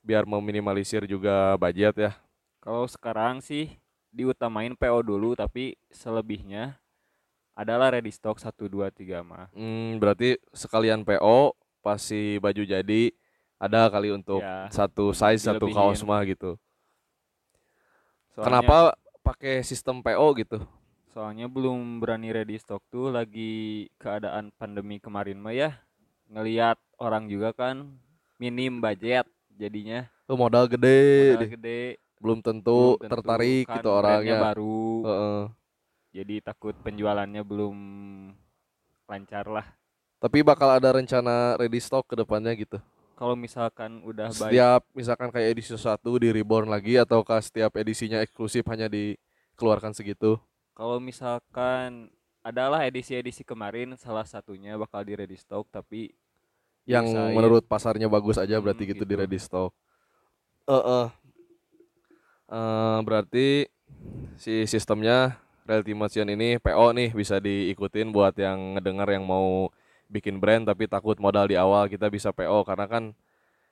biar 0.00 0.25
meminimalisir 0.25 1.05
juga 1.05 1.57
budget 1.57 1.97
ya. 1.99 2.12
Kalau 2.59 2.85
sekarang 2.85 3.40
sih 3.40 3.73
diutamain 4.09 4.73
PO 4.73 5.00
dulu 5.00 5.33
tapi 5.33 5.76
selebihnya 5.88 6.76
adalah 7.59 7.91
ready 7.91 8.15
stock 8.15 8.38
1 8.38 8.71
2 8.71 8.87
3 8.95 9.27
mah. 9.27 9.50
hmm, 9.50 9.99
berarti 9.99 10.38
sekalian 10.55 11.03
PO 11.03 11.59
pas 11.83 11.99
si 11.99 12.38
baju 12.38 12.62
jadi 12.62 13.03
ada 13.59 13.91
kali 13.91 14.15
untuk 14.15 14.47
Ya, 14.47 14.71
satu 14.71 15.11
size 15.11 15.43
satu 15.43 15.67
kaos 15.67 16.07
mah 16.07 16.23
gitu 16.23 16.55
soalnya, 18.38 18.47
kenapa 18.47 18.79
pakai 19.27 19.67
sistem 19.67 19.99
PO 19.99 20.27
gitu 20.38 20.62
Soalnya 21.11 21.50
belum 21.50 21.99
berani 21.99 22.31
ready 22.31 22.55
stock 22.62 22.85
tuh 22.95 23.11
lagi 23.11 23.88
keadaan 23.99 24.55
pandemi 24.55 25.03
kemarin 25.03 25.41
mah 25.43 25.50
ya. 25.50 25.71
Ngelihat 26.31 26.79
orang 27.03 27.27
juga 27.27 27.50
kan 27.57 27.99
minim 28.38 28.79
budget 28.79 29.27
jadinya 29.59 30.07
tuh 30.29 30.37
modal 30.38 30.69
gede 30.71 31.00
modal 31.19 31.43
deh. 31.43 31.50
gede 31.50 31.81
belum 32.23 32.38
tentu, 32.45 32.95
belum 32.95 33.03
tentu, 33.03 33.11
tertarik 33.11 33.62
kan 33.67 33.75
gitu 33.83 33.88
orangnya 33.91 34.38
baru 34.47 34.79
Heeh. 35.07 35.58
Jadi 36.19 36.43
takut 36.43 36.75
penjualannya 36.83 37.47
belum 37.47 37.77
lancar 39.07 39.47
lah. 39.47 39.67
Tapi 40.19 40.43
bakal 40.43 40.67
ada 40.75 40.99
rencana 40.99 41.55
ready 41.55 41.79
stock 41.79 42.03
ke 42.11 42.19
depannya 42.19 42.51
gitu? 42.59 42.83
Kalau 43.15 43.39
misalkan 43.39 44.03
udah 44.03 44.31
baik. 44.35 44.51
Setiap 44.51 44.83
misalkan 44.95 45.31
kayak 45.31 45.55
edisi 45.55 45.75
satu 45.79 46.19
di 46.19 46.35
reborn 46.35 46.67
lagi 46.67 46.99
ataukah 46.99 47.39
setiap 47.39 47.79
edisinya 47.79 48.19
eksklusif 48.23 48.67
hanya 48.67 48.91
dikeluarkan 48.91 49.95
segitu? 49.95 50.43
Kalau 50.75 50.99
misalkan 50.99 52.11
adalah 52.43 52.87
edisi-edisi 52.87 53.43
kemarin 53.47 53.95
salah 53.99 54.27
satunya 54.27 54.75
bakal 54.79 55.03
di 55.03 55.15
ready 55.15 55.39
stock 55.39 55.67
tapi 55.71 56.15
yang 56.87 57.05
menurut 57.35 57.67
pasarnya 57.67 58.07
bagus 58.11 58.39
aja 58.39 58.59
berarti 58.59 58.87
Hmm, 58.87 58.91
gitu, 58.95 59.05
di 59.07 59.15
gitu. 59.15 59.21
ready 59.23 59.39
stock. 59.39 59.71
Eh, 62.49 62.99
berarti 63.05 63.69
si 64.41 64.65
sistemnya 64.65 65.37
Reality 65.69 65.93
Motion 65.93 66.33
ini 66.33 66.57
PO 66.57 66.97
nih 66.97 67.13
bisa 67.13 67.37
diikutin 67.37 68.09
buat 68.09 68.33
yang 68.41 68.81
ngedengar 68.81 69.13
yang 69.13 69.29
mau 69.29 69.69
bikin 70.09 70.41
brand 70.41 70.65
tapi 70.65 70.89
takut 70.89 71.21
modal 71.21 71.45
di 71.45 71.61
awal 71.61 71.85
kita 71.93 72.09
bisa 72.09 72.33
PO 72.33 72.65
karena 72.65 72.89
kan 72.89 73.13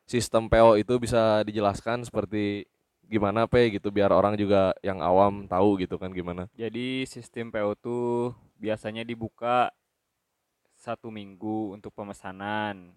sistem 0.04 0.52
PO 0.52 0.76
itu 0.76 1.00
bisa 1.00 1.40
dijelaskan 1.48 2.04
seperti 2.04 2.68
gimana 3.08 3.48
P 3.48 3.80
gitu 3.80 3.88
biar 3.88 4.12
orang 4.12 4.36
juga 4.36 4.76
yang 4.84 5.00
awam 5.00 5.48
tahu 5.48 5.80
gitu 5.80 5.96
kan 5.96 6.12
gimana 6.12 6.52
Jadi 6.52 7.08
sistem 7.08 7.48
PO 7.48 7.72
tuh 7.80 8.36
biasanya 8.60 9.00
dibuka 9.00 9.72
satu 10.76 11.08
minggu 11.08 11.72
untuk 11.72 11.96
pemesanan. 11.96 12.92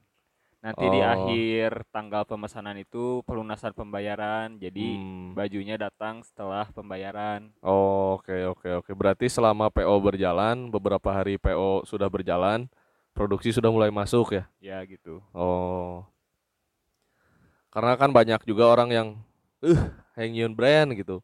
Nanti 0.60 0.86
di 0.92 1.00
Oh. 1.00 1.08
akhir 1.08 1.88
tanggal 1.88 2.28
pemesanan 2.28 2.76
itu 2.76 3.24
pelunasan 3.24 3.72
pembayaran. 3.72 4.60
Jadi 4.60 5.00
Hmm. 5.00 5.32
bajunya 5.32 5.80
datang 5.80 6.20
setelah 6.20 6.68
pembayaran. 6.76 7.56
Oh, 7.64 8.20
oke 8.20 8.36
oke 8.52 8.70
oke 8.84 8.92
berarti 8.92 9.32
selama 9.32 9.72
PO 9.72 9.96
berjalan 10.04 10.68
beberapa 10.68 11.16
hari 11.16 11.40
PO 11.40 11.88
sudah 11.88 12.12
berjalan 12.12 12.68
produksi 13.16 13.56
sudah 13.56 13.72
mulai 13.72 13.88
masuk 13.88 14.36
ya 14.36 14.44
Ya 14.60 14.84
gitu. 14.84 15.24
Oh. 15.32 16.04
Karena 17.72 17.96
kan 17.96 18.12
banyak 18.12 18.44
juga 18.44 18.68
orang 18.68 18.90
yang 18.92 19.08
eh 19.64 19.80
uh, 20.20 20.52
brand 20.52 20.92
gitu. 20.92 21.24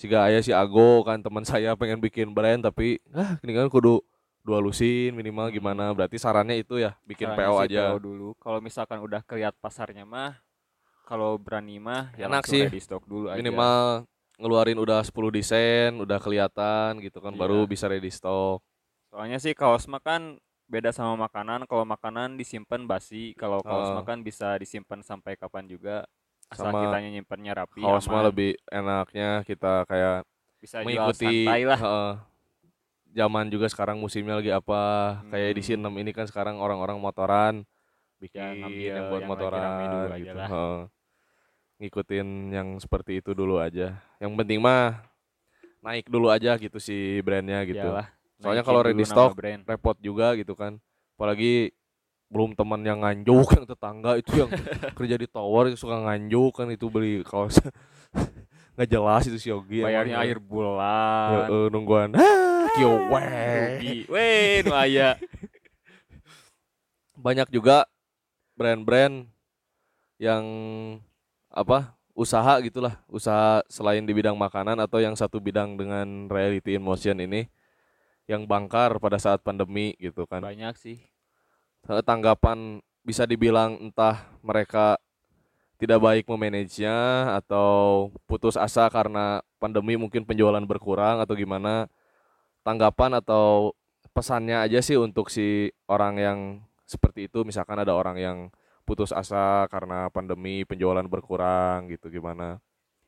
Siga 0.00 0.24
aya 0.24 0.40
si 0.40 0.48
Ago 0.48 1.04
kan 1.04 1.20
teman 1.20 1.44
saya 1.44 1.76
pengen 1.76 2.00
bikin 2.00 2.32
brand 2.32 2.64
tapi 2.64 3.04
ah 3.12 3.36
ini 3.44 3.52
kan 3.52 3.68
kudu 3.68 4.00
dua 4.42 4.58
lusin 4.58 5.14
minimal 5.14 5.48
gimana. 5.50 5.90
Berarti 5.94 6.18
sarannya 6.18 6.58
itu 6.58 6.78
ya 6.82 6.98
bikin 7.06 7.30
Caranya 7.30 7.48
PO 7.48 7.54
aja. 7.62 7.82
PO 7.94 7.96
dulu. 8.02 8.28
Kalau 8.38 8.58
misalkan 8.58 8.98
udah 9.00 9.22
keliat 9.22 9.54
pasarnya 9.58 10.02
mah, 10.02 10.38
kalau 11.06 11.38
berani 11.38 11.78
mah 11.78 12.10
ya 12.18 12.26
Enak 12.26 12.46
sih. 12.46 12.66
ready 12.66 12.82
stock 12.82 13.06
dulu 13.06 13.30
aja. 13.30 13.38
Minimal 13.38 14.06
ngeluarin 14.42 14.78
udah 14.78 15.00
10 15.06 15.30
desain, 15.30 15.94
udah 15.94 16.18
kelihatan 16.18 16.98
gitu 16.98 17.22
kan 17.22 17.30
baru 17.34 17.62
Iya. 17.64 17.70
bisa 17.70 17.84
ready 17.86 18.10
stock. 18.10 18.58
Soalnya 19.12 19.38
sih 19.38 19.54
kaos 19.54 19.86
mah 19.86 20.00
kan 20.02 20.40
beda 20.66 20.90
sama 20.90 21.28
makanan. 21.28 21.68
Kalau 21.68 21.84
makanan 21.84 22.40
disimpan 22.40 22.88
basi, 22.88 23.36
kalau 23.36 23.60
kaos 23.62 23.92
Oh. 23.92 24.00
mah 24.00 24.04
kan 24.08 24.24
bisa 24.24 24.56
disimpan 24.58 25.04
sampai 25.04 25.36
kapan 25.38 25.68
juga. 25.68 26.08
Asal 26.48 26.68
Sama 26.68 26.84
kitanya 26.84 27.08
nyimpennya 27.08 27.52
rapi, 27.56 27.80
Kaos 27.80 28.04
mah 28.12 28.28
lebih 28.28 28.56
enaknya 28.68 29.40
kita 29.48 29.88
kayak 29.88 30.20
bisa 30.60 30.84
mengikuti 30.84 31.48
santai 31.48 31.62
lah. 31.64 31.78
heeh, 31.80 32.12
zaman 33.12 33.46
juga 33.48 33.68
sekarang 33.68 34.00
musimnya 34.00 34.40
lagi 34.40 34.48
apa 34.48 34.80
kayak 35.28 35.46
edisi 35.52 35.76
Hmm. 35.76 35.84
6 35.84 35.94
ini 36.00 36.10
kan 36.10 36.24
sekarang 36.24 36.56
orang-orang 36.58 36.96
motoran 36.96 37.54
bikin 38.16 38.40
Ya, 38.40 38.56
ngambil 38.56 38.88
yang 38.88 39.06
buat 39.08 39.20
yang 39.20 39.30
motoran 39.30 39.72
gitu 40.16 40.38
ngikutin 41.82 42.28
yang 42.54 42.68
seperti 42.78 43.18
itu 43.18 43.34
dulu 43.34 43.58
aja 43.58 43.98
yang 44.22 44.32
penting 44.38 44.62
mah 44.62 45.02
naik 45.82 46.06
dulu 46.06 46.30
aja 46.30 46.54
gitu 46.54 46.78
si 46.78 47.18
brandnya 47.26 47.66
gitu 47.66 47.82
Iyalah, 47.82 48.08
Soalnya 48.42 48.66
kalau 48.66 48.82
ready 48.82 49.06
stock, 49.06 49.38
brand. 49.38 49.62
repot 49.62 49.94
juga 49.98 50.34
gitu 50.34 50.54
kan 50.54 50.78
apalagi 51.14 51.70
belum 52.26 52.56
teman 52.56 52.80
yang 52.82 53.02
nganjuk 53.04 53.54
yang 53.54 53.66
tetangga 53.68 54.16
itu 54.16 54.32
yang 54.34 54.50
kerja 54.98 55.14
di 55.20 55.26
tower 55.28 55.68
itu 55.68 55.78
suka 55.78 56.00
nganjuk 56.00 56.50
kan 56.54 56.66
itu 56.70 56.86
beli 56.88 57.20
kaos 57.22 57.58
nggak 58.78 58.88
jelas 58.88 59.28
itu 59.28 59.36
si 59.36 59.52
Yogi 59.52 59.84
bayarnya 59.84 60.16
emang. 60.16 60.24
akhir 60.24 60.38
bulan. 60.40 61.30
Heeh, 61.44 61.64
nungguan 61.68 62.08
ah 62.72 62.76
kio 62.80 62.92
weh. 63.12 64.08
Weh, 64.08 64.64
nu 64.64 64.72
aya. 64.72 65.20
banyak 67.22 67.52
juga 67.52 67.86
brand-brand 68.58 69.28
yang 70.18 70.44
apa 71.52 71.94
usaha 72.16 72.58
gitulah 72.64 72.98
usaha 73.06 73.62
selain 73.70 74.02
di 74.02 74.10
bidang 74.10 74.34
makanan 74.34 74.80
atau 74.82 74.98
yang 74.98 75.14
satu 75.14 75.38
bidang 75.38 75.78
dengan 75.78 76.26
reality 76.26 76.74
in 76.74 76.82
motion 76.82 77.20
ini 77.20 77.46
yang 78.26 78.48
bangkar 78.48 78.98
pada 78.98 79.20
saat 79.20 79.44
pandemi 79.44 79.94
gitu 80.00 80.24
kan 80.26 80.42
Banyak 80.42 80.74
sih. 80.80 80.98
Eh, 81.86 82.02
tanggapan 82.02 82.80
bisa 83.04 83.28
dibilang 83.28 83.78
entah 83.78 84.30
mereka 84.40 84.98
tidak 85.82 85.98
baik 85.98 86.24
memanajenya 86.30 87.34
atau 87.42 88.08
putus 88.30 88.54
asa 88.54 88.86
karena 88.86 89.42
pandemi 89.58 89.98
mungkin 89.98 90.22
penjualan 90.22 90.62
berkurang 90.62 91.18
atau 91.18 91.34
gimana 91.34 91.90
tanggapan 92.62 93.18
atau 93.18 93.74
pesannya 94.12 94.62
aja 94.62 94.78
sih 94.78 94.96
untuk 94.96 95.28
si 95.28 95.70
orang 95.86 96.14
yang 96.18 96.38
seperti 96.84 97.26
itu 97.30 97.42
misalkan 97.42 97.80
ada 97.80 97.96
orang 97.96 98.16
yang 98.20 98.38
putus 98.84 99.14
asa 99.14 99.64
karena 99.70 100.10
pandemi 100.12 100.66
penjualan 100.66 101.06
berkurang 101.06 101.88
gitu 101.88 102.10
gimana 102.10 102.58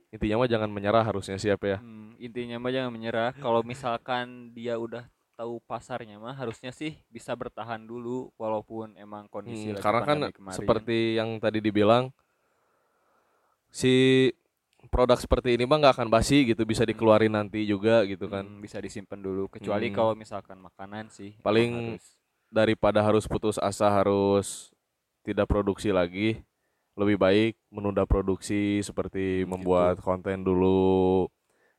intinya 0.08 0.40
mah 0.40 0.48
jangan 0.48 0.70
menyerah 0.70 1.04
harusnya 1.04 1.36
siapa 1.36 1.66
ya 1.66 1.78
Hmm, 1.82 2.14
intinya 2.16 2.56
mah 2.62 2.70
jangan 2.70 2.94
menyerah. 2.94 3.34
Kalau 3.36 3.60
misalkan 3.66 4.54
dia 4.54 4.78
udah 4.78 5.04
tahu 5.34 5.58
pasarnya 5.66 6.22
mah 6.22 6.32
harusnya 6.38 6.70
sih 6.70 6.94
bisa 7.10 7.34
bertahan 7.34 7.82
dulu 7.82 8.30
walaupun 8.38 8.94
emang 8.94 9.26
kondisi 9.26 9.66
Hmm, 9.66 9.74
lagi 9.74 9.82
karena 9.82 10.00
kan 10.06 10.18
kemarin. 10.30 10.54
seperti 10.56 10.98
yang 11.18 11.30
tadi 11.42 11.58
dibilang 11.58 12.14
si 13.74 14.30
produk 14.94 15.18
seperti 15.18 15.58
ini 15.58 15.66
mah 15.66 15.82
nggak 15.82 15.94
akan 15.98 16.08
basi 16.08 16.46
gitu 16.46 16.62
bisa 16.62 16.86
dikeluarin 16.86 17.34
nanti 17.34 17.66
juga 17.66 18.06
gitu 18.06 18.30
kan 18.30 18.46
Hmm, 18.46 18.62
bisa 18.62 18.78
disimpan 18.78 19.18
dulu 19.18 19.50
kecuali 19.50 19.90
Hmm. 19.90 19.96
kalau 19.96 20.12
misalkan 20.14 20.62
makanan 20.62 21.10
sih 21.10 21.34
Paling 21.42 21.98
harus. 21.98 22.06
daripada 22.46 23.02
harus 23.02 23.26
putus 23.26 23.58
asa 23.58 23.90
harus 23.90 24.70
tidak 25.26 25.50
produksi 25.50 25.90
lagi 25.90 26.38
lebih 26.94 27.18
baik 27.18 27.58
menunda 27.68 28.06
produksi 28.06 28.78
seperti 28.80 29.42
Hmm, 29.42 29.58
membuat 29.58 29.98
konten 29.98 30.46
dulu 30.46 31.26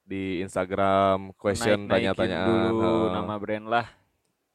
di 0.04 0.44
Instagram 0.44 1.32
question 1.40 1.88
tanya-tanyaan 1.88 2.46
dulu 2.46 2.84
heeh. 2.84 3.14
nama 3.16 3.36
brand 3.40 3.66
lah 3.66 3.88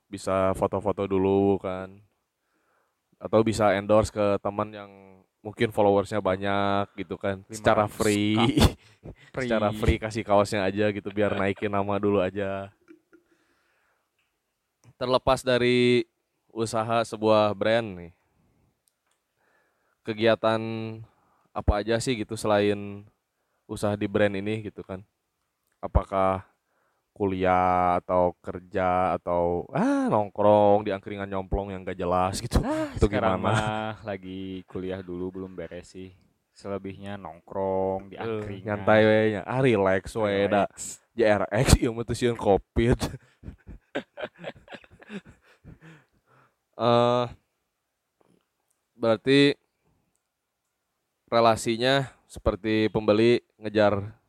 bisa 0.07 0.53
foto-foto 0.53 1.09
dulu 1.09 1.57
kan 1.57 1.97
atau 3.17 3.41
bisa 3.41 3.73
endorse 3.73 4.09
ke 4.11 4.37
teman 4.41 4.69
yang 4.71 4.93
mungkin 5.41 5.73
followersnya 5.73 6.21
banyak 6.21 6.93
gitu 7.01 7.17
kan 7.17 7.41
secara 7.49 7.89
500K. 7.89 7.97
free 7.97 8.37
Free. 9.33 9.49
secara 9.49 9.69
free 9.73 9.97
kasih 9.97 10.21
kaosnya 10.21 10.61
aja 10.61 10.93
gitu 10.93 11.09
biar 11.09 11.33
naikin 11.33 11.73
nama 11.73 11.97
dulu 11.97 12.21
aja 12.21 12.69
terlepas 15.01 15.41
dari 15.41 16.05
usaha 16.53 17.01
sebuah 17.09 17.57
brand 17.57 17.89
nih 17.97 18.13
kegiatan 20.05 20.61
apa 21.57 21.73
aja 21.81 21.97
sih 21.97 22.21
gitu 22.21 22.37
selain 22.37 23.09
usaha 23.65 23.97
di 23.97 24.05
brand 24.05 24.37
ini 24.37 24.69
gitu 24.69 24.85
kan 24.85 25.01
apakah 25.81 26.45
kuliah 27.11 28.01
atau 28.01 28.33
kerja 28.41 29.19
atau 29.21 29.69
ah 29.75 30.09
nongkrong 30.09 30.87
di 30.87 30.91
angkringan 30.95 31.29
nyomplong 31.29 31.75
yang 31.75 31.85
gak 31.85 31.99
jelas 32.01 32.41
gitu 32.41 32.63
itu 32.97 33.07
sekarang 33.07 33.37
gimana? 33.37 33.55
mah 33.55 33.95
lagi 34.07 34.65
kuliah 34.65 35.05
dulu 35.05 35.41
belum 35.41 35.53
beres 35.53 35.93
sih. 35.93 36.11
Selebihnya 36.55 37.17
nongkrong 37.17 38.13
di 38.13 38.17
angkringan. 38.21 38.85
nyantai 38.85 39.01
we 39.05 39.21
nya. 39.37 39.41
Ah 39.49 39.61
relax 39.65 40.13
we 40.17 40.49
da. 40.49 40.69
JRX 41.17 41.81
ieu 41.81 41.93
mah 41.93 42.05
teu 42.05 42.35
covid. 42.37 42.99
Eh 46.81 47.27
berarti 48.97 49.53
relasinya 51.29 52.09
seperti 52.25 52.93
pembeli 52.93 53.41
ngejar 53.57 54.20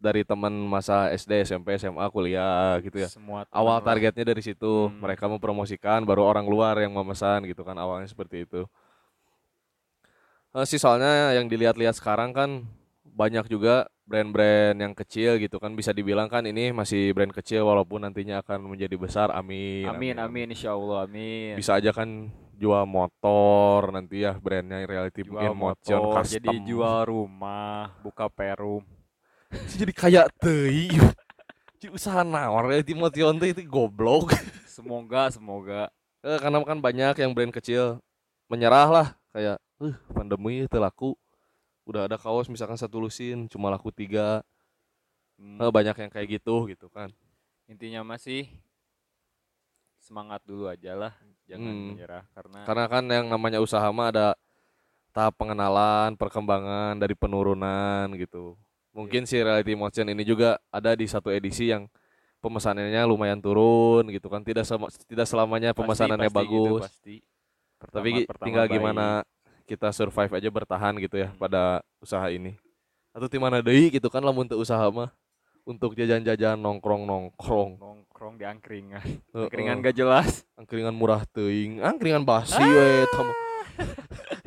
dari 0.00 0.24
teman 0.24 0.48
masa 0.64 1.12
SD, 1.12 1.44
SMP, 1.44 1.76
SMA, 1.76 2.08
kuliah 2.08 2.80
gitu 2.80 2.96
ya. 2.96 3.08
semua 3.12 3.44
Awal 3.52 3.84
targetnya 3.84 4.24
dari 4.24 4.40
situ, 4.40 4.88
Hmm. 4.88 4.96
mereka 4.96 5.28
mempromosikan, 5.28 6.02
baru 6.02 6.24
orang 6.24 6.48
luar 6.48 6.80
yang 6.80 6.90
memesan 6.90 7.44
gitu 7.44 7.60
kan 7.60 7.76
awalnya 7.76 8.08
seperti 8.08 8.48
itu. 8.48 8.64
Eh, 10.50 10.66
sih 10.66 10.80
soalnya 10.80 11.36
yang 11.36 11.46
dilihat-lihat 11.46 11.94
sekarang 11.94 12.32
kan 12.32 12.64
banyak 13.06 13.46
juga 13.46 13.86
brand-brand 14.02 14.74
yang 14.74 14.94
kecil 14.96 15.38
gitu 15.38 15.62
kan 15.62 15.70
bisa 15.76 15.94
dibilang 15.94 16.26
kan 16.26 16.42
ini 16.42 16.74
masih 16.74 17.14
brand 17.14 17.30
kecil 17.30 17.62
walaupun 17.62 18.02
nantinya 18.02 18.42
akan 18.42 18.66
menjadi 18.66 18.96
besar. 18.98 19.30
Amin. 19.30 19.86
amin 19.86 20.16
amin 20.18 20.46
insya 20.50 20.74
Allah 20.74 21.06
amin 21.06 21.54
Bisa 21.54 21.78
aja 21.78 21.94
kan 21.94 22.26
jual 22.58 22.82
motor 22.84 23.94
nanti 23.94 24.20
ya 24.20 24.34
brandnya 24.34 24.82
reality 24.82 25.22
jual 25.22 25.54
motion 25.54 25.96
motor 25.96 26.20
custom. 26.20 26.34
jadi 26.34 26.56
jual 26.60 27.00
rumah 27.06 27.94
buka 28.02 28.26
perum 28.26 28.82
jadi 29.76 29.92
kayak 29.92 30.26
teuing. 30.38 30.94
Jadi 31.80 31.86
usaha 31.90 32.20
naon 32.20 32.68
reality 32.68 32.92
motion 32.92 33.40
teh 33.40 33.50
itu 33.50 33.64
goblok. 33.64 34.30
semoga 34.70 35.28
semoga 35.28 35.82
Eh, 36.20 36.36
karena 36.36 36.60
kan 36.60 36.76
banyak 36.76 37.16
yang 37.16 37.32
brand 37.32 37.48
kecil 37.48 37.96
menyerah 38.44 38.88
lah 38.92 39.06
kayak 39.32 39.56
eh 39.80 39.94
pandemi 40.12 40.68
itu 40.68 40.76
laku 40.76 41.16
udah 41.88 42.04
ada 42.04 42.20
kaos 42.20 42.44
misalkan 42.46 42.76
satu 42.76 43.00
lusin 43.00 43.48
cuma 43.48 43.72
laku 43.72 43.88
tiga 43.88 44.44
Hmm, 45.40 45.56
Eh, 45.56 45.72
banyak 45.72 45.96
yang 45.96 46.10
kayak 46.12 46.28
gitu 46.36 46.68
gitu 46.68 46.92
kan 46.92 47.08
intinya 47.64 48.04
masih 48.04 48.44
semangat 49.96 50.44
dulu 50.44 50.68
aja 50.68 50.92
lah 50.92 51.12
jangan 51.48 51.72
Hmm. 51.72 51.88
menyerah 51.96 52.24
karena 52.36 52.58
karena 52.68 52.84
kan 52.84 53.04
yang 53.08 53.26
namanya 53.32 53.58
usaha 53.64 53.88
mah 53.88 54.12
ada 54.12 54.26
tahap 55.16 55.40
pengenalan 55.40 56.12
perkembangan 56.20 57.00
dari 57.00 57.16
penurunan 57.16 58.12
gitu 58.20 58.60
mungkin 58.90 59.22
si 59.24 59.38
reality 59.38 59.72
motion 59.72 60.06
ini 60.06 60.22
juga 60.22 60.58
ada 60.68 60.92
di 60.92 61.04
satu 61.04 61.30
edisi 61.30 61.68
yang 61.68 61.86
pemesanannya 62.38 63.02
lumayan 63.04 63.38
turun 63.38 64.08
gitu 64.08 64.26
kan. 64.26 64.40
Tidak 64.40 64.64
sama 64.64 64.88
tidak 65.04 65.24
selamanya 65.24 65.70
pasti- 65.70 65.80
pemesanannya 65.84 66.30
pasti 66.30 66.46
gitu, 66.46 66.62
bagus. 66.66 66.82
pasti. 66.84 67.16
tapi 67.80 67.88
Pertama- 68.12 68.28
pertama 68.28 68.44
tinggal 68.44 68.64
baik. 68.64 68.74
gimana 68.76 69.06
kita 69.64 69.88
survive 69.90 70.32
aja 70.34 70.48
bertahan 70.48 70.94
gitu 70.98 71.16
ya 71.16 71.28
pada 71.34 71.80
usaha 71.98 72.26
ini. 72.28 72.56
Atau 73.10 73.26
di 73.26 73.38
mana 73.38 73.58
deui 73.58 73.88
gitu 73.88 74.06
kan 74.06 74.20
lamun 74.20 74.44
teu 74.44 74.56
usaha 74.56 74.84
mah. 74.88 75.10
Untuk 75.60 75.92
jajan-jajan 75.92 76.56
nongkrong-nongkrong. 76.56 77.76
Nongkrong 77.76 78.34
di 78.36 78.44
angkringan 78.44 79.04
angkringan 79.36 79.80
gak 79.80 79.92
jelas. 79.94 80.42
Angkringan 80.56 80.92
murah 80.92 81.22
teuing. 81.26 81.80
Angkringan 81.80 82.24
basi 82.24 82.58
we 82.58 83.04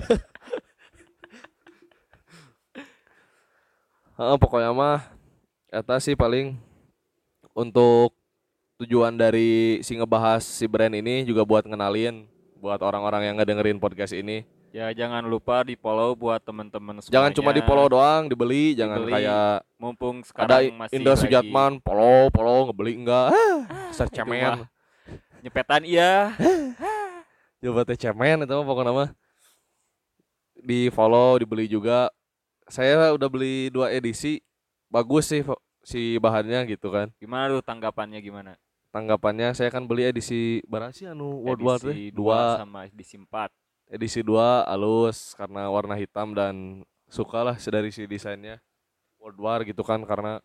Heeh, 4.24 4.39
pokoknya 4.39 4.72
mah 4.72 5.03
eta 5.68 6.00
sih 6.00 6.15
paling 6.15 6.56
untuk 7.51 8.15
tujuan 8.80 9.12
dari 9.20 9.84
si 9.84 10.00
ngebahas 10.00 10.39
si 10.39 10.63
brand 10.63 10.96
ini 10.96 11.27
juga 11.27 11.44
buat 11.44 11.68
ngenalin 11.68 12.24
buat 12.56 12.80
orang-orang 12.80 13.27
yang 13.27 13.36
ngedengerin 13.36 13.84
podcast 13.84 14.15
ini. 14.15 14.48
ya 14.72 14.88
jangan 14.96 15.27
lupa 15.27 15.68
di 15.68 15.75
follow 15.75 16.15
buat 16.15 16.39
teman-teman 16.39 17.03
Jangan 17.03 17.36
cuma 17.36 17.51
di 17.51 17.60
semuanya. 17.60 17.68
follow 17.68 17.88
doang, 17.92 18.32
dibeli, 18.32 18.74
jangan 18.80 19.03
Dibeli. 19.03 19.13
kayak 19.20 19.53
mumpung 19.75 20.15
ada 20.24 20.25
sekarang 20.32 20.63
masih 20.80 20.94
Indra 20.96 21.13
lagi 21.13 21.22
Sujatman 21.27 21.74
follow, 21.84 22.32
follow 22.32 22.60
ngebeli 22.72 22.94
enggak. 22.96 23.27
Ah, 23.27 23.60
itu 23.92 24.08
cemen. 24.08 24.39
mah. 24.63 24.68
nyepetan 25.44 25.84
iya 25.84 26.32
Coba 27.60 27.84
teh 27.84 28.00
cemen 28.00 28.48
itu 28.48 28.53
mah 28.56 28.63
pokoknya 28.63 28.92
mah. 28.96 29.10
Di 30.56 30.88
follow, 30.96 31.36
dibeli 31.44 31.68
juga. 31.68 32.08
Saya 32.67 33.12
udah 33.15 33.29
beli 33.29 33.70
dua 33.74 33.91
edisi. 33.91 34.39
Bagus 34.88 35.32
sih 35.32 35.41
si 35.84 36.15
bahannya 36.17 36.63
gitu 36.72 36.89
kan. 36.89 37.12
gimana 37.20 37.51
tuh 37.51 37.62
tanggapannya 37.62 38.24
gimana 38.24 38.55
Tanggapannya 38.93 39.51
saya 39.58 39.67
kan 39.74 39.84
beli 39.84 40.08
edisi 40.08 40.63
berapa 40.70 40.93
sih 40.96 41.10
anu 41.10 41.43
World 41.43 41.62
War 41.65 41.79
edisi 41.82 42.13
Dua, 42.13 42.62
sama 42.62 42.86
edisi 42.88 43.17
4 43.20 43.51
edisi 43.93 44.20
dua 44.25 44.63
halus 44.70 45.34
karena 45.34 45.70
warna 45.70 45.98
hitam 45.98 46.32
dan 46.34 46.86
suka 47.10 47.41
lah 47.46 47.58
dari 47.58 47.89
si 47.89 48.05
desainnya 48.05 48.62
World 49.20 49.39
War 49.41 49.60
gitu 49.67 49.82
kan 49.82 50.01
karena 50.05 50.39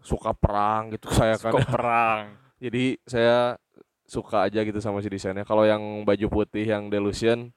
suka 0.00 0.32
perang 0.32 0.96
gitu 0.96 1.12
saya 1.16 1.36
kan. 1.36 1.52
Kok 1.54 1.68
perang 1.70 2.22
Jadi 2.64 3.00
saya 3.08 3.56
suka 4.04 4.44
aja 4.44 4.60
gitu 4.64 4.80
sama 4.84 5.00
si 5.00 5.08
desainnya. 5.08 5.48
Kalau 5.48 5.64
yang 5.64 5.80
baju 6.04 6.26
putih 6.28 6.64
yang 6.64 6.92
Delusion 6.92 7.52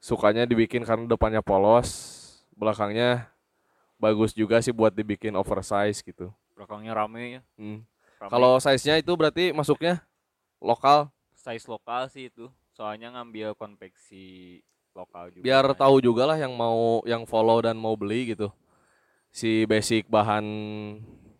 sukanya 0.00 0.48
dibikin 0.48 0.84
karena 0.84 1.04
depannya 1.04 1.44
polos, 1.44 2.19
belakangnya 2.60 3.32
bagus 3.96 4.36
juga 4.36 4.60
sih 4.60 4.70
buat 4.70 4.92
dibikin 4.92 5.32
oversize 5.32 6.04
gitu. 6.04 6.28
belakangnya 6.52 6.92
rame 6.92 7.40
ya 7.40 7.42
Hmm. 7.56 7.80
Kalau 8.20 8.60
size-nya 8.60 9.00
itu 9.00 9.16
berarti 9.16 9.48
masuknya 9.50 10.04
lokal 10.60 11.08
size 11.32 11.64
lokal 11.64 12.04
sih 12.12 12.28
itu 12.28 12.52
soalnya 12.70 13.16
ngambil 13.16 13.56
konveksi 13.56 14.60
lokal 14.92 15.32
juga 15.32 15.40
biar 15.40 15.64
tahu 15.72 16.04
juga 16.04 16.28
lah 16.28 16.36
yang 16.36 16.52
mau 16.52 17.00
yang 17.08 17.24
follow 17.24 17.64
dan 17.64 17.80
mau 17.80 17.96
beli 17.96 18.36
gitu. 18.36 18.52
Si 19.32 19.64
basic 19.64 20.04
bahan 20.12 20.44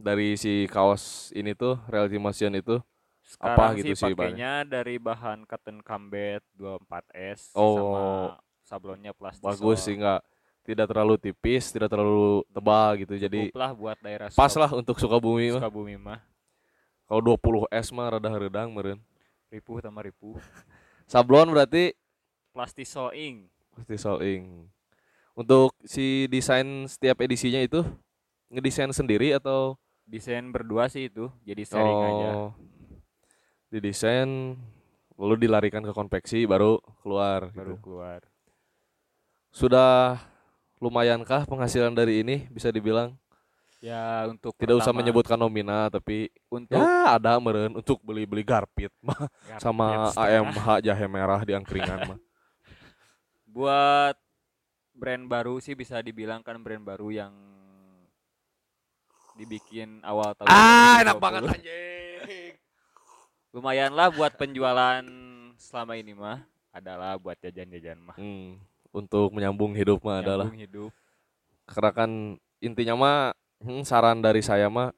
dari 0.00 0.40
si 0.40 0.64
kaos 0.72 1.28
ini 1.36 1.52
tuh 1.52 1.76
Reality 1.84 2.16
Motion 2.16 2.56
itu 2.56 2.80
Sekarang 3.28 3.56
apa 3.60 3.76
gitu 3.76 3.92
sih 3.92 4.14
pakainya 4.16 4.64
dari 4.64 4.96
bahan 4.96 5.44
cotton 5.44 5.84
combat 5.84 6.40
24S 6.56 7.52
Oh. 7.52 7.76
sama 7.76 8.04
sablonnya 8.64 9.12
plastik 9.12 9.44
bagus 9.44 9.84
sih 9.84 10.00
nggak 10.00 10.22
tidak 10.64 10.86
terlalu 10.92 11.14
tipis, 11.16 11.72
tidak 11.72 11.88
terlalu 11.90 12.44
tebal 12.52 12.90
gitu. 13.00 13.14
Jadi 13.16 13.50
lah 13.56 13.72
buat 13.72 13.96
daerah 14.00 14.28
pas 14.32 14.50
Sukab- 14.52 14.60
lah 14.60 14.70
untuk 14.76 14.96
Sukabumi 15.00 15.56
mah. 15.56 15.60
Sukabumi 15.62 15.96
mah 15.96 16.20
Kalau 17.10 17.20
20 17.34 17.66
S 17.74 17.90
mah 17.90 18.06
rada 18.16 18.30
redang 18.30 18.70
meureun. 18.70 19.00
ripuh 19.50 19.82
sama 19.82 19.98
ripuh 20.06 20.38
Sablon 21.10 21.50
berarti 21.50 21.90
plastik 22.54 22.86
sewing 22.86 23.50
pasti 23.74 23.96
soling. 23.98 24.68
Untuk 25.34 25.72
si 25.88 26.28
desain 26.28 26.84
setiap 26.86 27.18
edisinya 27.24 27.58
itu 27.58 27.80
ngedesain 28.50 28.90
sendiri 28.92 29.32
atau 29.34 29.78
desain 30.04 30.42
berdua 30.50 30.90
sih 30.90 31.06
itu 31.06 31.30
jadi 31.46 31.62
sharing 31.62 31.98
aja 32.02 32.30
oh, 32.34 32.50
didesain 33.70 34.58
lalu 35.14 35.46
dilarikan 35.46 35.86
ke 35.86 35.94
konveksi 35.94 36.50
baru 36.50 36.82
keluar 37.00 37.54
baru 37.54 37.78
gitu. 37.78 37.82
keluar 37.86 38.20
Sudah 39.50 40.18
lumayankah 40.80 41.44
penghasilan 41.44 41.92
dari 41.92 42.20
ini 42.20 42.48
bisa 42.48 42.68
dibilang? 42.68 43.14
ya 43.78 44.28
untuk 44.28 44.52
Tidak 44.54 44.74
usah 44.74 44.92
pertama, 44.92 45.00
menyebutkan 45.00 45.36
nominal 45.36 45.88
tapi 45.88 46.28
untuk 46.48 46.76
ya 46.76 47.16
ada 47.16 47.36
meren 47.36 47.72
untuk 47.74 47.96
beli-beli 48.00 48.42
garpit 48.42 48.92
mah 49.00 49.24
sama. 49.56 50.12
AMH 50.12 50.80
jahe 50.82 51.06
merah 51.06 51.40
di 51.40 51.52
angkringan 51.52 52.04
mah. 52.06 52.18
buat 53.46 54.16
brand 54.92 55.24
baru 55.24 55.56
sih 55.58 55.72
bisa 55.72 55.96
dibilang 55.98 56.40
kan 56.40 56.60
brand 56.60 56.84
baru 56.84 57.08
yang 57.10 57.32
dibikin 59.32 60.00
awal 60.02 60.36
tahun 60.36 60.46
Ah, 60.46 61.00
enak 61.00 61.16
2020. 61.16 61.24
banget 61.24 61.42
anjing. 61.50 62.52
lumayan 63.50 63.90
lah 63.90 64.08
buat 64.08 64.36
penjualan 64.36 65.00
selama 65.56 65.96
ini 65.96 66.12
mah 66.12 66.44
adalah 66.70 67.16
buat 67.16 67.34
jajan-jajan 67.38 67.96
mah 67.98 68.14
Hmm, 68.14 68.60
untuk 68.90 69.30
menyambung 69.34 69.74
hidup 69.74 70.02
mah 70.02 70.22
adalah. 70.22 70.50
Hidup. 70.50 70.90
Karena 71.66 71.90
kan 71.94 72.10
intinya 72.58 72.94
mah 72.98 73.18
hmm, 73.62 73.82
saran 73.86 74.18
dari 74.18 74.42
saya 74.42 74.66
mah 74.66 74.90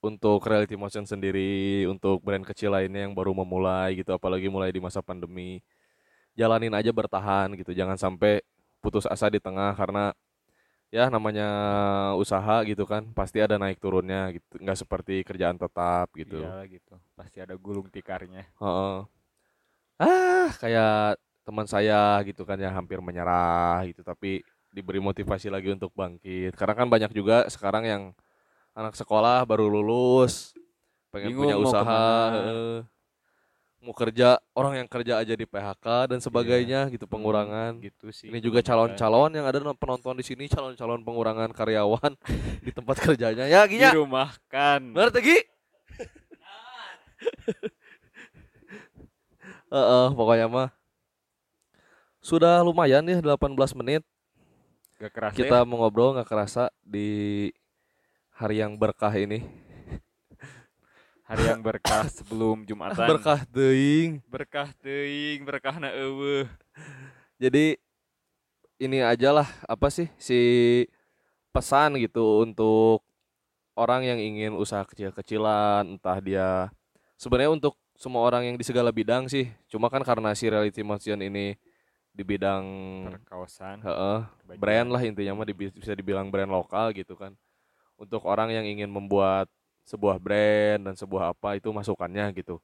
untuk 0.00 0.40
reality 0.48 0.80
motion 0.80 1.04
sendiri 1.04 1.84
untuk 1.84 2.24
brand 2.24 2.44
kecil 2.44 2.72
lainnya 2.72 3.04
yang 3.04 3.12
baru 3.12 3.36
memulai 3.36 4.00
gitu 4.00 4.16
apalagi 4.16 4.48
mulai 4.48 4.72
di 4.72 4.80
masa 4.80 5.04
pandemi 5.04 5.60
jalanin 6.32 6.72
aja 6.72 6.88
bertahan 6.92 7.52
gitu. 7.56 7.76
Jangan 7.76 8.00
sampai 8.00 8.40
putus 8.80 9.04
asa 9.04 9.28
di 9.28 9.36
tengah 9.36 9.76
karena 9.76 10.16
ya 10.90 11.06
namanya 11.06 11.46
usaha 12.18 12.64
gitu 12.66 12.82
kan 12.88 13.06
pasti 13.12 13.44
ada 13.44 13.60
naik 13.60 13.76
turunnya 13.76 14.32
gitu. 14.32 14.56
Nggak 14.56 14.78
seperti 14.80 15.20
kerjaan 15.20 15.60
tetap 15.60 16.08
gitu. 16.16 16.40
Iyalah 16.40 16.66
gitu. 16.68 16.94
Pasti 17.12 17.38
ada 17.44 17.54
gulung 17.60 17.92
tikarnya. 17.92 18.48
Heeh. 18.56 18.96
Ah, 20.00 20.48
kayak 20.56 21.20
teman 21.42 21.66
saya 21.66 22.20
gitu 22.28 22.44
kan 22.44 22.60
ya 22.60 22.70
hampir 22.70 23.00
menyerah 23.02 23.82
gitu 23.88 24.04
tapi 24.04 24.44
diberi 24.70 25.02
motivasi 25.02 25.50
lagi 25.50 25.74
untuk 25.74 25.90
bangkit. 25.98 26.54
Karena 26.54 26.74
kan 26.78 26.86
banyak 26.86 27.10
juga 27.10 27.42
sekarang 27.50 27.84
yang 27.86 28.02
anak 28.70 28.94
sekolah 28.94 29.42
baru 29.42 29.66
lulus 29.66 30.54
pengen 31.10 31.34
Bingung 31.34 31.50
punya 31.50 31.56
mau 31.58 31.66
usaha, 31.66 31.82
ke 31.82 31.90
mana. 31.90 32.86
mau 33.82 33.94
kerja, 33.96 34.38
orang 34.54 34.84
yang 34.84 34.86
kerja 34.86 35.18
aja 35.18 35.34
di 35.34 35.42
PHK 35.42 36.14
dan 36.14 36.22
sebagainya 36.22 36.86
gitu 36.94 37.10
pengurangan. 37.10 37.82
gitu 37.82 38.14
sih 38.14 38.30
Ini 38.30 38.38
juga 38.38 38.62
calon-calon 38.62 39.34
yang 39.34 39.48
ada 39.48 39.58
penonton 39.74 40.14
di 40.14 40.22
sini 40.22 40.46
calon-calon 40.46 41.02
pengurangan 41.02 41.50
karyawan 41.50 42.14
di 42.66 42.70
tempat 42.70 43.02
kerjanya. 43.02 43.50
Ya, 43.50 43.66
di 43.66 43.74
ginya. 43.74 43.90
rumah 43.90 44.30
kan 44.46 44.94
Bener 44.94 45.10
teh, 45.10 45.24
Gi? 45.24 45.38
Heeh, 49.70 50.06
pokoknya 50.14 50.46
mah 50.50 50.68
sudah 52.30 52.62
lumayan 52.62 53.02
ya 53.02 53.18
18 53.18 53.58
menit 53.74 54.06
gak 55.02 55.10
kerasa 55.10 55.34
kita 55.34 55.56
ya. 55.58 55.66
mengobrol 55.66 56.14
nggak 56.14 56.30
kerasa 56.30 56.70
di 56.86 57.50
hari 58.30 58.62
yang 58.62 58.78
berkah 58.78 59.10
ini. 59.10 59.42
hari 61.26 61.50
yang 61.50 61.58
berkah 61.58 62.06
sebelum 62.06 62.62
jumatan 62.62 63.06
Berkah 63.06 63.42
teuing. 63.50 64.22
berkah 64.30 64.70
teuing 64.78 65.42
berkah 65.42 65.82
na 65.82 65.90
eueuh 65.90 66.46
Jadi 67.42 67.78
ini 68.78 68.98
aja 69.02 69.34
lah 69.34 69.50
apa 69.66 69.90
sih 69.90 70.06
si 70.14 70.38
pesan 71.50 71.98
gitu 71.98 72.46
untuk 72.46 73.02
orang 73.74 74.06
yang 74.06 74.18
ingin 74.22 74.54
usaha 74.54 74.86
kecil-kecilan 74.86 75.98
entah 75.98 76.18
dia 76.22 76.70
sebenarnya 77.18 77.50
untuk 77.58 77.74
semua 77.98 78.22
orang 78.22 78.50
yang 78.50 78.56
di 78.58 78.62
segala 78.62 78.94
bidang 78.94 79.26
sih 79.26 79.50
cuma 79.66 79.90
kan 79.90 80.02
karena 80.06 80.30
si 80.34 80.46
reality 80.46 80.82
motion 80.86 81.20
ini 81.22 81.58
di 82.10 82.22
bidang 82.26 82.64
perkawasan. 83.06 83.80
Heeh, 83.80 84.20
brand 84.58 84.88
lah 84.90 85.02
intinya 85.06 85.40
mah 85.40 85.46
bisa 85.50 85.92
dibilang 85.94 86.28
brand 86.28 86.50
lokal 86.50 86.90
gitu 86.92 87.14
kan. 87.14 87.32
Untuk 88.00 88.24
orang 88.24 88.50
yang 88.50 88.66
ingin 88.66 88.90
membuat 88.90 89.46
sebuah 89.84 90.20
brand 90.20 90.80
dan 90.90 90.94
sebuah 90.94 91.32
apa 91.34 91.56
itu 91.58 91.68
masukannya 91.70 92.26
gitu. 92.36 92.58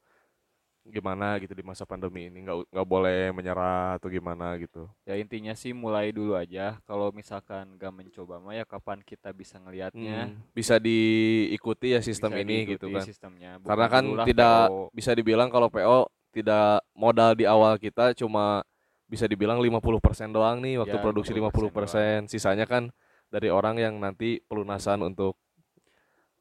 Gimana 0.87 1.35
gitu 1.43 1.51
di 1.51 1.67
masa 1.67 1.83
pandemi 1.83 2.31
ini 2.31 2.47
nggak 2.47 2.71
nggak 2.71 2.87
boleh 2.87 3.35
menyerah 3.35 3.99
atau 3.99 4.07
gimana 4.07 4.55
gitu. 4.55 4.87
Ya 5.03 5.19
intinya 5.19 5.51
sih 5.51 5.75
mulai 5.75 6.15
dulu 6.15 6.31
aja. 6.39 6.79
Kalau 6.87 7.11
misalkan 7.11 7.75
gak 7.75 7.91
mencoba 7.91 8.39
mah 8.39 8.55
ya 8.55 8.63
kapan 8.63 9.03
kita 9.03 9.35
bisa 9.35 9.59
ngelihatnya? 9.59 10.31
Hmm, 10.31 10.39
bisa 10.55 10.79
diikuti 10.79 11.91
ya 11.91 11.99
sistem 11.99 12.39
Bisa 12.39 12.43
ini 12.43 12.57
gitu 12.71 12.87
kan. 12.87 13.03
sistemnya. 13.03 13.59
Bukan 13.59 13.67
karena 13.67 13.85
kan 13.91 14.03
tidak 14.23 14.59
PO. 14.71 14.79
bisa 14.95 15.11
dibilang 15.11 15.49
kalau 15.51 15.67
PO 15.67 16.07
tidak 16.31 16.79
modal 16.95 17.35
di 17.35 17.43
awal 17.43 17.75
kita 17.75 18.15
cuma 18.15 18.63
bisa 19.07 19.25
dibilang 19.25 19.59
50% 19.63 20.35
doang 20.35 20.59
nih 20.59 20.83
waktu 20.83 20.97
Ya, 20.99 21.03
produksi 21.03 21.31
50%, 21.31 22.27
50% 22.27 22.31
sisanya 22.31 22.65
kan 22.67 22.91
dari 23.31 23.47
orang 23.51 23.79
yang 23.79 23.95
nanti 23.99 24.39
pelunasan 24.43 25.03
untuk 25.03 25.39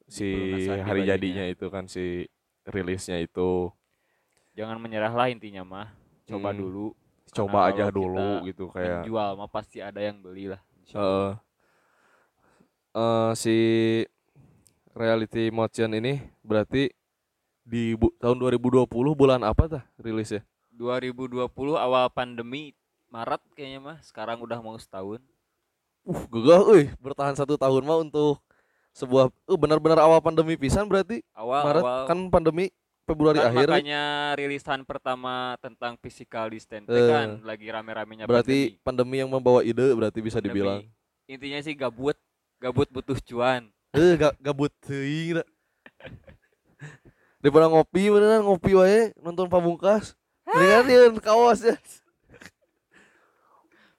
si 0.07 0.27
Pelunasan 0.35 0.87
hari 0.87 1.01
jadinya 1.07 1.45
itu 1.47 1.67
kan 1.71 1.85
si 1.91 2.27
rilisnya 2.67 3.19
itu 3.23 3.71
jangan 4.55 4.79
menyerah 4.83 5.15
lah 5.15 5.31
intinya 5.31 5.63
mah 5.63 5.89
coba 6.27 6.51
Hmm. 6.51 6.61
dulu 6.63 6.87
coba 7.31 7.59
aja 7.71 7.87
dulu 7.91 8.47
gitu 8.47 8.71
kayak 8.71 9.03
Menjual 9.07 9.29
mah 9.39 9.51
pasti 9.51 9.79
ada 9.83 9.99
yang 10.03 10.19
beli 10.23 10.51
lah. 10.51 10.63
Heeh. 10.91 11.31
Eh, 12.97 13.31
si 13.37 13.57
reality 14.97 15.53
motion 15.53 15.93
ini 15.93 16.23
berarti 16.41 16.89
di 17.67 17.93
bu- 17.99 18.15
tahun 18.17 18.41
2020 18.41 19.13
bulan 19.13 19.43
apa 19.45 19.69
tah 19.69 19.85
rilisnya? 20.01 20.41
2020 20.77 21.49
awal 21.81 22.07
pandemi 22.13 22.77
Maret 23.09 23.41
kayaknya 23.57 23.81
mah 23.81 23.99
sekarang 24.05 24.45
udah 24.45 24.61
mau 24.61 24.77
setahun. 24.77 25.25
Uh, 26.07 26.23
gagah 26.31 26.61
euy, 26.71 26.85
bertahan 27.01 27.35
satu 27.35 27.57
tahun 27.57 27.83
mah 27.83 27.99
untuk 28.05 28.39
sebuah 28.97 29.33
uh, 29.33 29.59
benar-benar 29.59 30.01
awal 30.01 30.21
pandemi 30.25 30.57
pisan 30.57 30.89
berarti 30.89 31.21
Awal 31.37 31.63
Maret 31.69 31.83
awal 31.85 32.01
kan 32.09 32.19
pandemi 32.33 32.67
Februari 33.07 33.39
kan 33.39 33.53
akhir 33.53 33.69
makanya 33.71 34.05
rilisan 34.35 34.81
pertama 34.83 35.55
tentang 35.63 35.95
physical 36.01 36.49
distancing 36.51 36.91
Eh, 36.91 37.13
kan 37.13 37.29
lagi 37.45 37.69
rame-ramenya 37.69 38.25
berarti 38.25 38.81
pandemi 38.83 39.21
yang 39.21 39.31
membawa 39.31 39.63
ide 39.63 39.93
berarti 39.95 40.19
bisa 40.25 40.41
pandemi. 40.41 40.59
dibilang. 40.59 40.81
Intinya 41.31 41.59
sih 41.63 41.75
gabut, 41.77 42.19
gabut 42.59 42.89
butuh 42.91 43.19
cuan. 43.23 43.71
Eh 43.95 44.19
gak 44.19 44.35
gabut 44.43 44.73
teuing 44.83 45.39
da. 45.39 45.45
Daripada 47.45 47.71
ngopi 47.71 48.11
beneran 48.11 48.43
ngopi 48.43 48.75
wae 48.75 49.15
nonton 49.23 49.47
pamungkas. 49.47 50.19
Dieun 50.47 51.19
kaos 51.19 51.61
ya. 51.61 51.77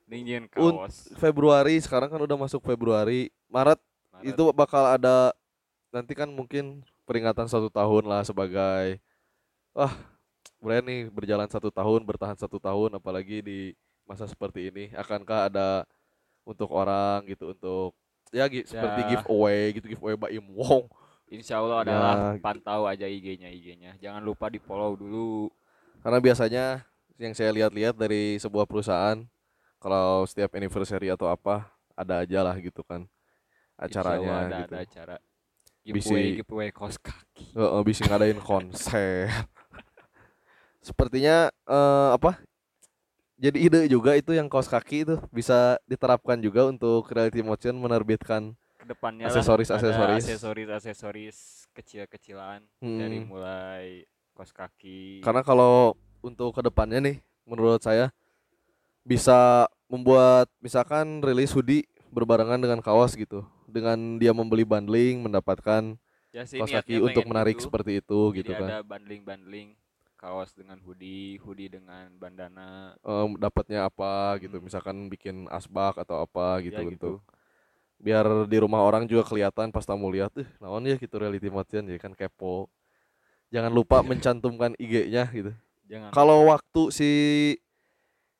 Dingin 0.07 0.47
Un- 0.55 0.87
kaos. 0.87 1.11
Februari 1.19 1.75
sekarang 1.77 2.07
kan 2.07 2.17
udah 2.17 2.37
masuk 2.39 2.63
Februari 2.63 3.27
Maret, 3.47 3.75
Maret. 4.09 4.31
itu 4.31 4.43
bakal 4.51 4.87
ada 4.87 5.35
nanti 5.91 6.15
kan 6.15 6.27
mungkin 6.27 6.79
peringatan 7.03 7.47
satu 7.47 7.67
tahun 7.67 8.07
lah 8.07 8.23
sebagai 8.23 9.03
wah 9.71 9.91
brand 10.57 10.83
nih 10.83 11.11
berjalan 11.11 11.47
satu 11.47 11.67
tahun 11.67 12.03
bertahan 12.03 12.35
satu 12.35 12.55
tahun 12.57 12.95
apalagi 12.95 13.43
di 13.43 13.59
masa 14.07 14.23
seperti 14.23 14.71
ini 14.71 14.85
akankah 14.91 15.51
ada 15.51 15.83
untuk 16.43 16.71
orang 16.71 17.27
gitu 17.27 17.51
untuk 17.51 17.91
ya 18.31 18.47
gi- 18.47 18.63
seperti 18.63 19.01
Ya. 19.01 19.07
giveaway 19.13 19.75
gitu 19.75 19.85
giveaway 19.89 20.15
Mbak 20.15 20.31
Im 20.33 20.47
Wong 20.53 20.83
Insya 21.27 21.59
Allah 21.59 21.83
Ya, 21.83 21.91
adalah 21.91 22.13
gitu. 22.31 22.39
pantau 22.41 22.87
aja 22.87 23.03
IG-nya 23.03 23.51
IG-nya. 23.51 23.99
Jangan 23.99 24.23
lupa 24.23 24.47
di 24.47 24.63
follow 24.63 24.95
dulu. 24.95 25.51
Karena 26.07 26.23
biasanya 26.23 26.65
yang 27.19 27.35
saya 27.35 27.51
lihat-lihat 27.51 27.91
dari 27.91 28.39
sebuah 28.39 28.63
perusahaan 28.63 29.19
kalau 29.75 30.23
setiap 30.23 30.55
anniversary 30.55 31.11
atau 31.11 31.27
apa 31.27 31.67
ada 31.91 32.23
aja 32.23 32.39
lah 32.39 32.55
gitu 32.55 32.79
kan 32.79 33.03
Insya 33.75 33.99
Allah 33.99 34.15
acaranya 34.15 34.31
ada, 34.39 34.57
gitu 34.57 34.71
ada 34.71 34.79
acara. 34.81 35.15
Bisi- 35.83 36.07
Giveaway 36.07 36.27
giveaway 36.37 36.69
kaos 36.69 36.95
kaki. 36.95 37.51
Heeh, 37.51 37.81
bisa 37.83 38.03
ngadain 38.03 38.39
konser. 38.39 39.27
Sepertinya 40.79 41.51
eh, 41.51 42.09
apa? 42.13 42.39
Jadi 43.35 43.57
ide 43.61 43.79
juga 43.85 44.15
itu 44.15 44.31
yang 44.31 44.47
kaos 44.47 44.65
kaki 44.65 45.03
itu 45.03 45.15
bisa 45.29 45.75
diterapkan 45.83 46.39
juga 46.39 46.65
untuk 46.65 47.03
Reality 47.05 47.43
Motion 47.43 47.75
menerbitkan 47.75 48.55
Ke 48.77 48.87
depannya 48.87 49.27
Aksesoris- 49.27 49.69
aksesoris. 49.69 50.23
aksesoris 50.23 50.69
aksesoris 50.71 51.37
kecil-kecilan 51.69 52.63
dari 52.79 53.19
Hmm. 53.19 53.27
mulai 53.27 54.07
kaos 54.31 54.53
kaki. 54.53 55.19
karena 55.19 55.41
kalau 55.41 55.96
untuk 56.21 56.53
ke 56.55 56.61
depannya 56.65 56.99
nih 57.01 57.17
menurut 57.47 57.79
saya 57.79 58.11
bisa 59.07 59.65
membuat 59.87 60.51
misalkan 60.59 61.23
rilis 61.23 61.55
hoodie 61.55 61.87
berbarengan 62.11 62.59
dengan 62.59 62.79
kaos 62.83 63.15
gitu. 63.15 63.43
Dengan 63.67 64.19
dia 64.19 64.31
membeli 64.31 64.63
bundling 64.63 65.23
mendapatkan 65.23 65.95
ya 66.31 66.43
sih 66.43 66.59
kaos 66.59 66.71
kaki 66.71 66.99
untuk 67.03 67.23
menarik 67.27 67.55
gitu. 67.55 67.67
seperti 67.67 67.99
itu 68.03 68.19
Jadi 68.31 68.37
gitu 68.43 68.51
kan. 68.55 68.67
ada 68.67 68.77
bundling-bundling 68.83 69.75
kaos 70.17 70.49
dengan 70.55 70.81
hoodie, 70.81 71.37
hoodie 71.45 71.69
dengan 71.69 72.09
bandana. 72.17 72.97
Em, 73.05 73.37
dapatnya 73.37 73.85
apa 73.87 74.35
gitu 74.41 74.57
Hmm. 74.57 74.65
misalkan 74.65 74.97
bikin 75.07 75.45
asbak 75.53 75.99
atau 76.01 76.23
apa 76.25 76.59
gitu 76.65 76.79
ya 76.79 76.87
untuk 76.89 77.21
biar 77.97 78.45
di 78.45 78.57
rumah 78.61 78.81
orang 78.85 79.09
juga 79.09 79.25
kelihatan 79.25 79.73
pas 79.73 79.81
tamu 79.81 80.05
lihat 80.13 80.29
eh 80.37 80.45
naon 80.61 80.85
ya 80.85 80.97
gitu 81.01 81.17
reality 81.17 81.49
motion 81.49 81.81
jadi 81.89 81.97
kan 81.97 82.13
kepo 82.13 82.69
jangan 83.49 83.73
lupa 83.73 84.05
mencantumkan 84.05 84.77
IG-nya 84.77 85.25
gitu 85.33 85.49
Jangan. 85.87 86.11
Kalau 86.11 86.51
waktu 86.51 86.81
si 86.91 87.11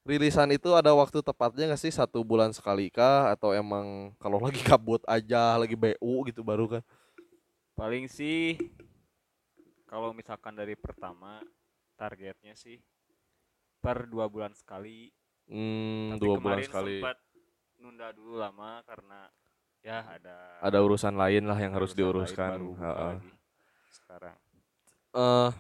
rilisan 0.08 0.52
itu 0.56 0.72
ada 0.76 0.92
waktu 0.96 1.20
tepatnya 1.24 1.72
nggak 1.74 1.82
sih? 1.82 1.92
Satu 1.92 2.24
bulan 2.24 2.52
sekali 2.52 2.92
kah? 2.92 3.32
Atau 3.32 3.52
emang 3.56 4.12
kalau 4.20 4.40
lagi 4.44 4.60
kabut 4.68 5.02
aja 5.08 5.56
lagi 5.56 5.76
BU 5.76 6.28
gitu 6.28 6.44
baru 6.44 6.80
kan 6.80 6.84
paling 7.78 8.10
sih 8.10 8.58
kalau 9.86 10.10
misalkan 10.10 10.58
dari 10.58 10.74
pertama 10.74 11.46
targetnya 11.94 12.58
sih 12.58 12.82
per 13.78 14.10
dua 14.10 14.26
bulan 14.26 14.50
sekali. 14.58 15.14
hmm, 15.46 16.18
Tapi 16.18 16.22
dua 16.26 16.36
bulan 16.42 16.66
sekali. 16.66 16.98
sempat 17.06 17.18
nunda 17.78 18.10
dulu 18.10 18.42
lama 18.42 18.82
karena 18.82 19.30
ya 19.86 20.02
ada 20.10 20.58
ada 20.58 20.78
urusan 20.82 21.14
lain 21.14 21.46
lah 21.46 21.56
yang 21.62 21.78
harus 21.78 21.94
diuruskan. 21.94 22.58
baru 22.58 22.74
lagi 22.74 23.30
sekarang. 23.94 24.36
eh 25.14 25.52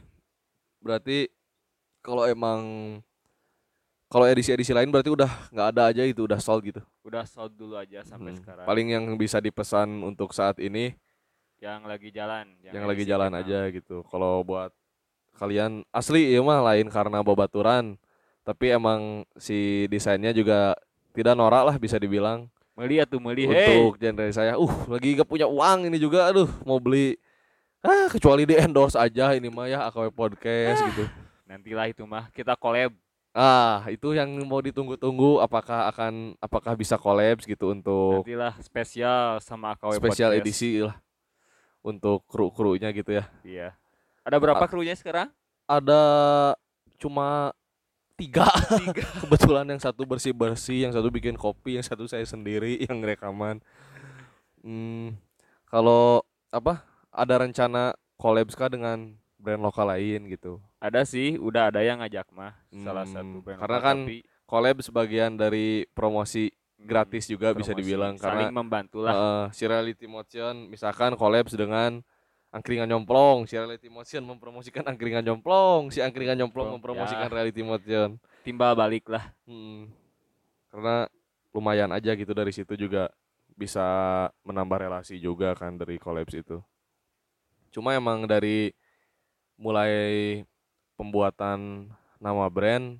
berarti 0.82 1.30
kalau 2.07 2.23
emang 2.23 2.61
kalau 4.07 4.23
edisi-edisi 4.23 4.71
lain 4.71 4.87
berarti 4.87 5.11
udah 5.11 5.27
nggak 5.51 5.67
ada 5.75 5.91
aja 5.91 6.03
itu 6.07 6.23
udah 6.23 6.39
sold 6.39 6.63
gitu. 6.63 6.79
Udah 7.03 7.27
sold 7.27 7.51
dulu 7.53 7.75
aja 7.75 7.99
sampai 8.07 8.31
Hmm. 8.31 8.39
sekarang. 8.39 8.63
Paling 8.63 8.87
yang 8.87 9.05
bisa 9.19 9.43
dipesan 9.43 9.99
untuk 9.99 10.31
saat 10.31 10.55
ini 10.57 10.95
yang 11.59 11.83
lagi 11.83 12.07
jalan, 12.07 12.47
yang, 12.63 12.87
lagi 12.87 13.03
edisi 13.03 13.11
jalan 13.11 13.31
Vietnam. 13.33 13.43
aja 13.43 13.75
gitu. 13.75 13.97
Kalau 14.07 14.47
buat 14.47 14.71
kalian 15.35 15.83
asli 15.91 16.31
ya 16.31 16.39
mah 16.39 16.63
lain 16.63 16.87
karena 16.87 17.19
babaturan, 17.19 17.99
tapi 18.41 18.71
emang 18.71 19.27
si 19.35 19.83
desainnya 19.85 20.31
juga 20.31 20.71
tidak 21.11 21.35
norak 21.35 21.67
lah 21.67 21.75
bisa 21.75 21.99
dibilang 21.99 22.47
Meli 22.77 23.01
atuh 23.01 23.17
meli. 23.17 23.49
Hey, 23.49 23.81
untuk 23.81 23.97
genre 23.97 24.29
saya. 24.29 24.53
Uh, 24.53 24.69
lagi 24.85 25.17
gak 25.17 25.25
punya 25.25 25.49
uang 25.49 25.89
ini 25.89 25.97
juga 25.97 26.29
aduh 26.29 26.45
mau 26.61 26.77
beli 26.77 27.17
ah 27.81 28.05
kecuali 28.05 28.45
di 28.45 28.53
endorse 28.53 28.93
aja 28.93 29.33
ini 29.33 29.49
mah 29.49 29.65
ya 29.65 29.89
AKW 29.89 30.13
podcast 30.13 30.85
gitu. 30.85 31.09
Nantilah 31.47 31.88
itu 31.88 32.03
mah 32.03 32.27
kita 32.29 32.53
collab. 32.53 32.91
Ah, 33.31 33.86
itu 33.88 34.12
yang 34.12 34.27
mau 34.43 34.57
ditunggu-tunggu 34.60 35.39
apakah 35.39 35.88
akan 35.88 36.33
apakah 36.38 36.73
bisa 36.73 36.97
collabs 36.97 37.45
gitu 37.45 37.69
untuk 37.69 38.21
Nantilah 38.21 38.57
spesial 38.60 39.38
sama 39.39 39.73
AKW 39.73 39.93
spesial 39.95 40.33
Podcast. 40.33 40.41
edisi 40.41 40.71
lah 40.81 40.97
untuk 41.79 42.25
kru-krunya 42.25 42.89
gitu 42.91 43.13
ya. 43.13 43.25
Iya. 43.41 43.69
Ada 44.25 44.38
berapa 44.38 44.60
Ah. 44.60 44.67
krunya 44.67 44.91
sekarang? 44.91 45.29
Ada 45.63 46.01
cuma 46.97 47.53
tiga 48.17 48.49
Tiga. 48.81 49.05
kebetulan 49.21 49.69
yang 49.69 49.77
satu 49.77 50.01
bersih 50.01 50.33
bersih, 50.33 50.83
yang 50.83 50.91
satu 50.91 51.07
bikin 51.07 51.38
kopi, 51.38 51.77
yang 51.77 51.86
satu 51.86 52.10
saya 52.10 52.25
sendiri 52.25 52.81
yang 52.89 52.97
rekaman. 52.99 53.62
Hmm, 54.60 55.13
kalau 55.63 56.25
apa 56.49 56.81
ada 57.07 57.36
rencana 57.38 57.93
collabs 58.17 58.57
kah 58.57 58.67
dengan 58.67 59.13
brand 59.38 59.62
lokal 59.62 59.88
lain 59.93 60.28
gitu? 60.28 60.60
Ada 60.78 61.06
sih, 61.06 61.38
udah 61.38 61.69
ada 61.69 61.82
yang 61.86 62.02
ngajak 62.02 62.28
mah 62.34 62.54
salah 62.84 63.06
Hmm, 63.06 63.13
satu 63.13 63.38
brand 63.41 63.60
karena 63.62 63.78
lokal, 63.80 63.88
kan 63.88 63.97
tapi, 64.04 64.17
Collab 64.47 64.80
sebagian 64.80 65.36
dari 65.36 65.84
promosi 65.91 66.47
hmm, 66.47 66.88
gratis 66.88 67.28
juga 67.28 67.52
bisa 67.52 67.76
promosi. 67.76 67.84
dibilang 67.84 68.15
saling 68.15 68.47
karena 68.47 68.56
membantu 68.56 69.04
lah. 69.04 69.13
Eh, 69.13 69.45
si 69.52 69.67
Reality 69.67 70.08
Motion 70.08 70.71
misalkan 70.71 71.19
collabs 71.19 71.52
dengan 71.52 72.00
Angkringan 72.47 72.88
Nyomplong, 72.88 73.43
si 73.43 73.60
Reality 73.60 73.91
Motion 73.91 74.23
mempromosikan 74.23 74.88
Angkringan 74.91 75.19
Nyomplong, 75.28 75.91
si 75.91 76.00
Angkringan 76.00 76.39
Nyomplong 76.39 76.80
mempromosikan 76.80 77.28
ya. 77.28 77.34
Reality 77.34 77.60
Motion. 77.60 78.15
Timbal 78.47 78.71
balik 78.71 79.12
lah. 79.12 79.36
Hmm. 79.43 79.91
Karena 80.71 81.12
lumayan 81.52 81.91
aja 81.91 82.15
gitu 82.15 82.32
dari 82.32 82.56
situ 82.56 82.80
juga 82.80 83.12
bisa 83.52 83.84
menambah 84.47 84.80
relasi 84.88 85.19
juga 85.19 85.60
kan 85.60 85.76
dari 85.76 86.00
collabs 86.00 86.39
itu. 86.39 86.63
Cuma 87.73 87.91
emang 87.97 88.23
dari 88.23 88.71
mulai 89.57 89.93
pembuatan 90.95 91.89
nama 92.21 92.45
brand 92.47 92.97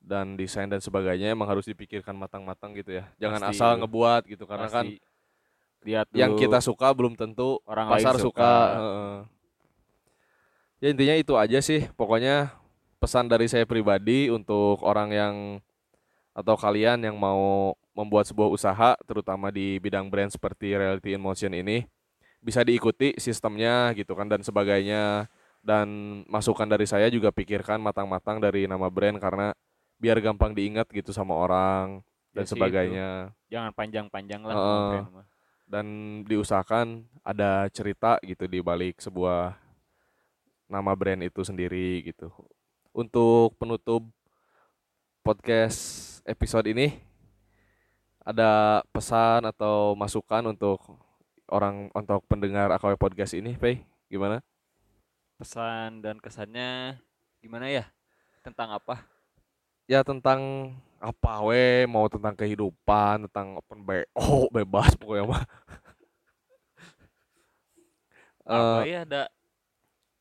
dan 0.00 0.34
desain 0.34 0.66
dan 0.66 0.80
sebagainya 0.80 1.34
emang 1.34 1.46
harus 1.46 1.68
dipikirkan 1.68 2.16
matang-matang 2.16 2.72
gitu 2.72 2.96
ya. 2.96 3.04
Jangan 3.20 3.42
Pasti 3.44 3.56
asal 3.58 3.70
itu. 3.76 3.80
ngebuat 3.84 4.22
gitu 4.26 4.44
karena 4.48 4.68
kan 4.70 4.86
Pasti 4.88 4.98
lihat 5.80 6.06
yang 6.12 6.32
dulu 6.36 6.40
kita 6.46 6.58
suka 6.60 6.88
belum 6.92 7.14
tentu 7.16 7.60
orang 7.68 7.86
pasar 7.92 8.16
lain 8.16 8.24
suka. 8.24 8.52
heeh. 8.78 9.16
Ya 10.80 10.88
intinya 10.96 11.16
itu 11.20 11.34
aja 11.36 11.58
sih. 11.60 11.84
Pokoknya 11.92 12.56
pesan 13.00 13.28
dari 13.28 13.48
saya 13.48 13.68
pribadi 13.68 14.32
untuk 14.32 14.80
orang 14.80 15.08
yang 15.12 15.34
atau 16.32 16.56
kalian 16.56 17.04
yang 17.04 17.16
mau 17.20 17.74
membuat 17.92 18.24
sebuah 18.24 18.48
usaha 18.48 18.96
terutama 19.04 19.52
di 19.52 19.76
bidang 19.76 20.08
brand 20.08 20.32
seperti 20.32 20.72
Reality 20.72 21.12
in 21.18 21.20
Motion 21.20 21.52
ini 21.52 21.84
bisa 22.40 22.64
diikuti 22.64 23.12
sistemnya 23.20 23.92
gitu 23.92 24.16
kan 24.16 24.24
dan 24.24 24.40
sebagainya 24.40 25.28
dan 25.60 25.86
masukan 26.26 26.64
dari 26.64 26.84
saya 26.84 27.08
juga 27.08 27.28
pikirkan 27.30 27.76
matang-matang 27.78 28.40
dari 28.40 28.64
nama 28.64 28.88
brand 28.88 29.20
karena 29.20 29.52
biar 30.00 30.16
gampang 30.18 30.56
diingat 30.56 30.88
gitu 30.88 31.12
sama 31.12 31.36
orang 31.36 32.00
dan 32.32 32.42
Ya 32.42 32.48
itu. 32.48 32.52
sebagainya 32.56 33.08
Jangan 33.52 33.72
panjang-panjang 33.76 34.40
lah. 34.40 34.54
Heeh. 34.54 34.88
brand 34.88 35.08
mah. 35.12 35.26
dan 35.70 35.86
diusahakan 36.26 36.86
ada 37.22 37.70
cerita 37.70 38.18
gitu 38.24 38.44
di 38.44 38.58
balik 38.58 38.98
sebuah 38.98 39.54
nama 40.66 40.92
brand 40.94 41.22
itu 41.22 41.42
sendiri 41.42 42.02
gitu. 42.02 42.26
Untuk 42.90 43.54
penutup 43.54 44.02
podcast 45.22 45.78
episode 46.24 46.66
ini 46.66 46.98
ada 48.20 48.82
pesan 48.90 49.46
atau 49.46 49.94
masukan 49.94 50.42
untuk 50.50 50.80
orang 51.46 51.86
untuk 51.90 52.22
pendengar 52.26 52.70
AKW 52.74 52.94
podcast 52.96 53.34
ini, 53.34 53.54
Pei? 53.54 53.82
Gimana? 54.06 54.42
Pesan 55.40 56.04
dan 56.04 56.20
kesannya 56.20 57.00
gimana 57.40 57.64
ya? 57.72 57.88
Tentang 58.44 58.76
apa? 58.76 59.00
Ya 59.88 60.04
tentang 60.04 60.70
apa 61.00 61.40
we 61.48 61.88
mau 61.88 62.04
tentang 62.12 62.36
kehidupan, 62.36 63.24
tentang 63.24 63.56
open 63.56 63.80
BO, 63.80 64.04
bebas 64.54 64.92
pokoknya 65.00 65.24
mah. 65.24 65.44
Apa 68.44 68.84
Eh, 68.84 68.92
ya 68.92 68.98
ada 69.06 69.22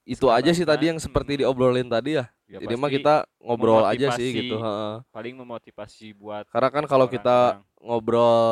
itu 0.08 0.26
aja 0.32 0.50
sih 0.56 0.66
tadi 0.66 0.88
yang 0.90 0.98
seperti 0.98 1.44
diobrolin 1.44 1.86
tadi 1.86 2.18
ya. 2.18 2.26
ya 2.48 2.58
Jadi 2.62 2.74
mah 2.80 2.90
kita 2.90 3.16
ngobrol 3.44 3.84
aja 3.86 4.08
sih 4.16 4.30
gitu, 4.34 4.56
paling 5.12 5.36
memotivasi 5.38 6.16
buat 6.16 6.48
Karena 6.50 6.70
kan 6.72 6.86
kalau 6.88 7.06
kita 7.12 7.60
orang-orang. 7.60 7.84
ngobrol 7.84 8.46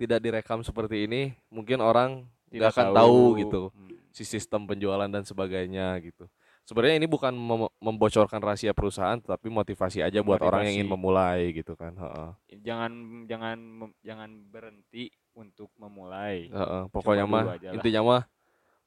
tidak 0.00 0.18
direkam 0.24 0.60
seperti 0.64 1.04
ini, 1.06 1.36
mungkin 1.52 1.78
orang 1.84 2.24
Tidak 2.50 2.70
akan 2.72 2.86
tahu. 2.90 2.96
tahu 2.96 3.20
gitu 3.44 3.62
Hmm. 3.70 3.92
Si 4.16 4.24
sistem 4.24 4.64
penjualan 4.64 5.04
dan 5.12 5.20
sebagainya 5.28 5.92
gitu. 6.00 6.24
Sebenarnya 6.64 6.96
ini 6.96 7.04
bukan 7.04 7.36
mem- 7.36 7.68
membocorkan 7.78 8.40
rahasia 8.40 8.72
perusahaan, 8.72 9.20
tapi 9.20 9.52
motivasi 9.52 10.00
aja 10.00 10.24
buat 10.24 10.40
orang 10.40 10.64
yang 10.66 10.80
ingin 10.80 10.88
memulai 10.88 11.52
gitu 11.52 11.76
kan. 11.76 11.92
Heeh. 11.92 12.30
jangan 12.64 12.90
jangan 13.28 13.60
mem- 13.60 13.98
jangan 14.00 14.30
berhenti 14.48 15.12
untuk 15.36 15.68
memulai 15.76 16.48
Heeh. 16.48 16.82
Pokoknya 16.88 17.28
Coba 17.28 17.34
mah 17.36 17.44
lah. 17.60 17.76
intinya 17.76 18.00
mah 18.02 18.22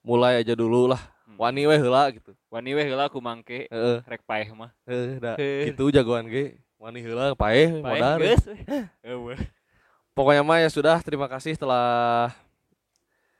mulai 0.02 0.42
aja 0.42 0.58
dulu 0.58 0.90
lah. 0.90 1.00
Hmm. 1.30 1.38
Wani 1.38 1.70
weh 1.70 1.78
heula 1.78 2.10
gitu. 2.10 2.34
wani 2.50 2.74
weh 2.74 2.86
heula 2.90 3.06
ku 3.14 3.22
mangke 3.22 3.70
Heeh. 3.70 4.02
rek 4.10 4.26
paeh 4.26 4.50
mah 4.58 4.74
Heeh, 4.90 5.22
da. 5.22 5.38
Heuh. 5.38 5.70
Gitu 5.70 5.94
jagoan 5.94 6.26
ge. 6.26 6.58
Wani 6.82 7.06
heula 7.06 7.38
paeh 7.38 7.70
paeh 7.86 8.02
modal. 8.02 8.18
Pokoknya 10.18 10.42
mah 10.44 10.60
ya 10.60 10.68
sudah, 10.68 11.00
terima 11.00 11.30
kasih 11.32 11.56
telah 11.56 12.34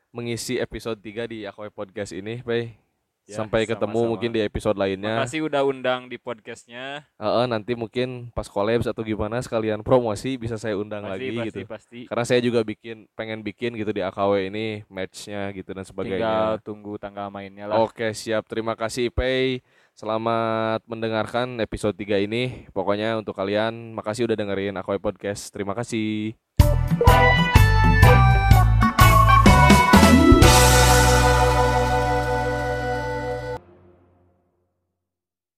mengisi 0.10 0.58
episode 0.58 0.98
3 0.98 1.26
di 1.26 1.44
Akoy 1.44 1.68
Podcast 1.68 2.12
ini, 2.12 2.40
Pei. 2.40 2.76
Ya, 3.24 3.38
Sampai 3.38 3.70
ketemu 3.70 3.94
sama-sama. 3.94 4.10
mungkin 4.10 4.34
di 4.34 4.42
episode 4.42 4.74
lainnya. 4.74 5.22
makasih 5.22 5.46
udah 5.46 5.62
undang 5.62 6.10
di 6.10 6.18
podcastnya 6.18 7.06
Heeh, 7.14 7.46
nanti 7.46 7.78
mungkin 7.78 8.34
pas 8.34 8.50
collabs 8.50 8.90
atau 8.90 9.06
gimana 9.06 9.38
sekalian 9.38 9.86
promosi 9.86 10.34
bisa 10.34 10.58
saya 10.58 10.74
undang 10.74 11.06
pasti 11.06 11.14
lagi 11.14 11.30
pasti 11.30 11.46
gitu. 11.46 11.60
pasti 11.70 12.00
Karena 12.10 12.26
saya 12.26 12.42
juga 12.42 12.66
bikin 12.66 13.06
pengen 13.14 13.46
bikin 13.46 13.78
gitu 13.78 13.94
di 13.94 14.02
AKW 14.02 14.50
ini 14.50 14.82
matchnya 14.90 15.54
gitu 15.54 15.78
dan 15.78 15.86
tinggal 15.86 15.94
sebagainya. 15.94 16.58
tunggu 16.66 16.98
tanggal 16.98 17.30
mainnya 17.30 17.70
lah 17.70 17.86
Oke, 17.86 18.18
siap. 18.18 18.50
Terima 18.50 18.74
kasih 18.74 19.14
Pei. 19.14 19.62
Selamat 19.94 20.82
mendengarkan 20.90 21.62
episode 21.62 21.94
3 21.94 22.26
ini. 22.26 22.66
Pokoknya 22.74 23.14
untuk 23.14 23.38
kalian 23.38 23.94
makasih 23.94 24.26
udah 24.26 24.34
dengerin 24.34 24.74
AKW 24.74 24.98
Podcast. 24.98 25.54
Terima 25.54 25.78
kasih. 25.78 26.34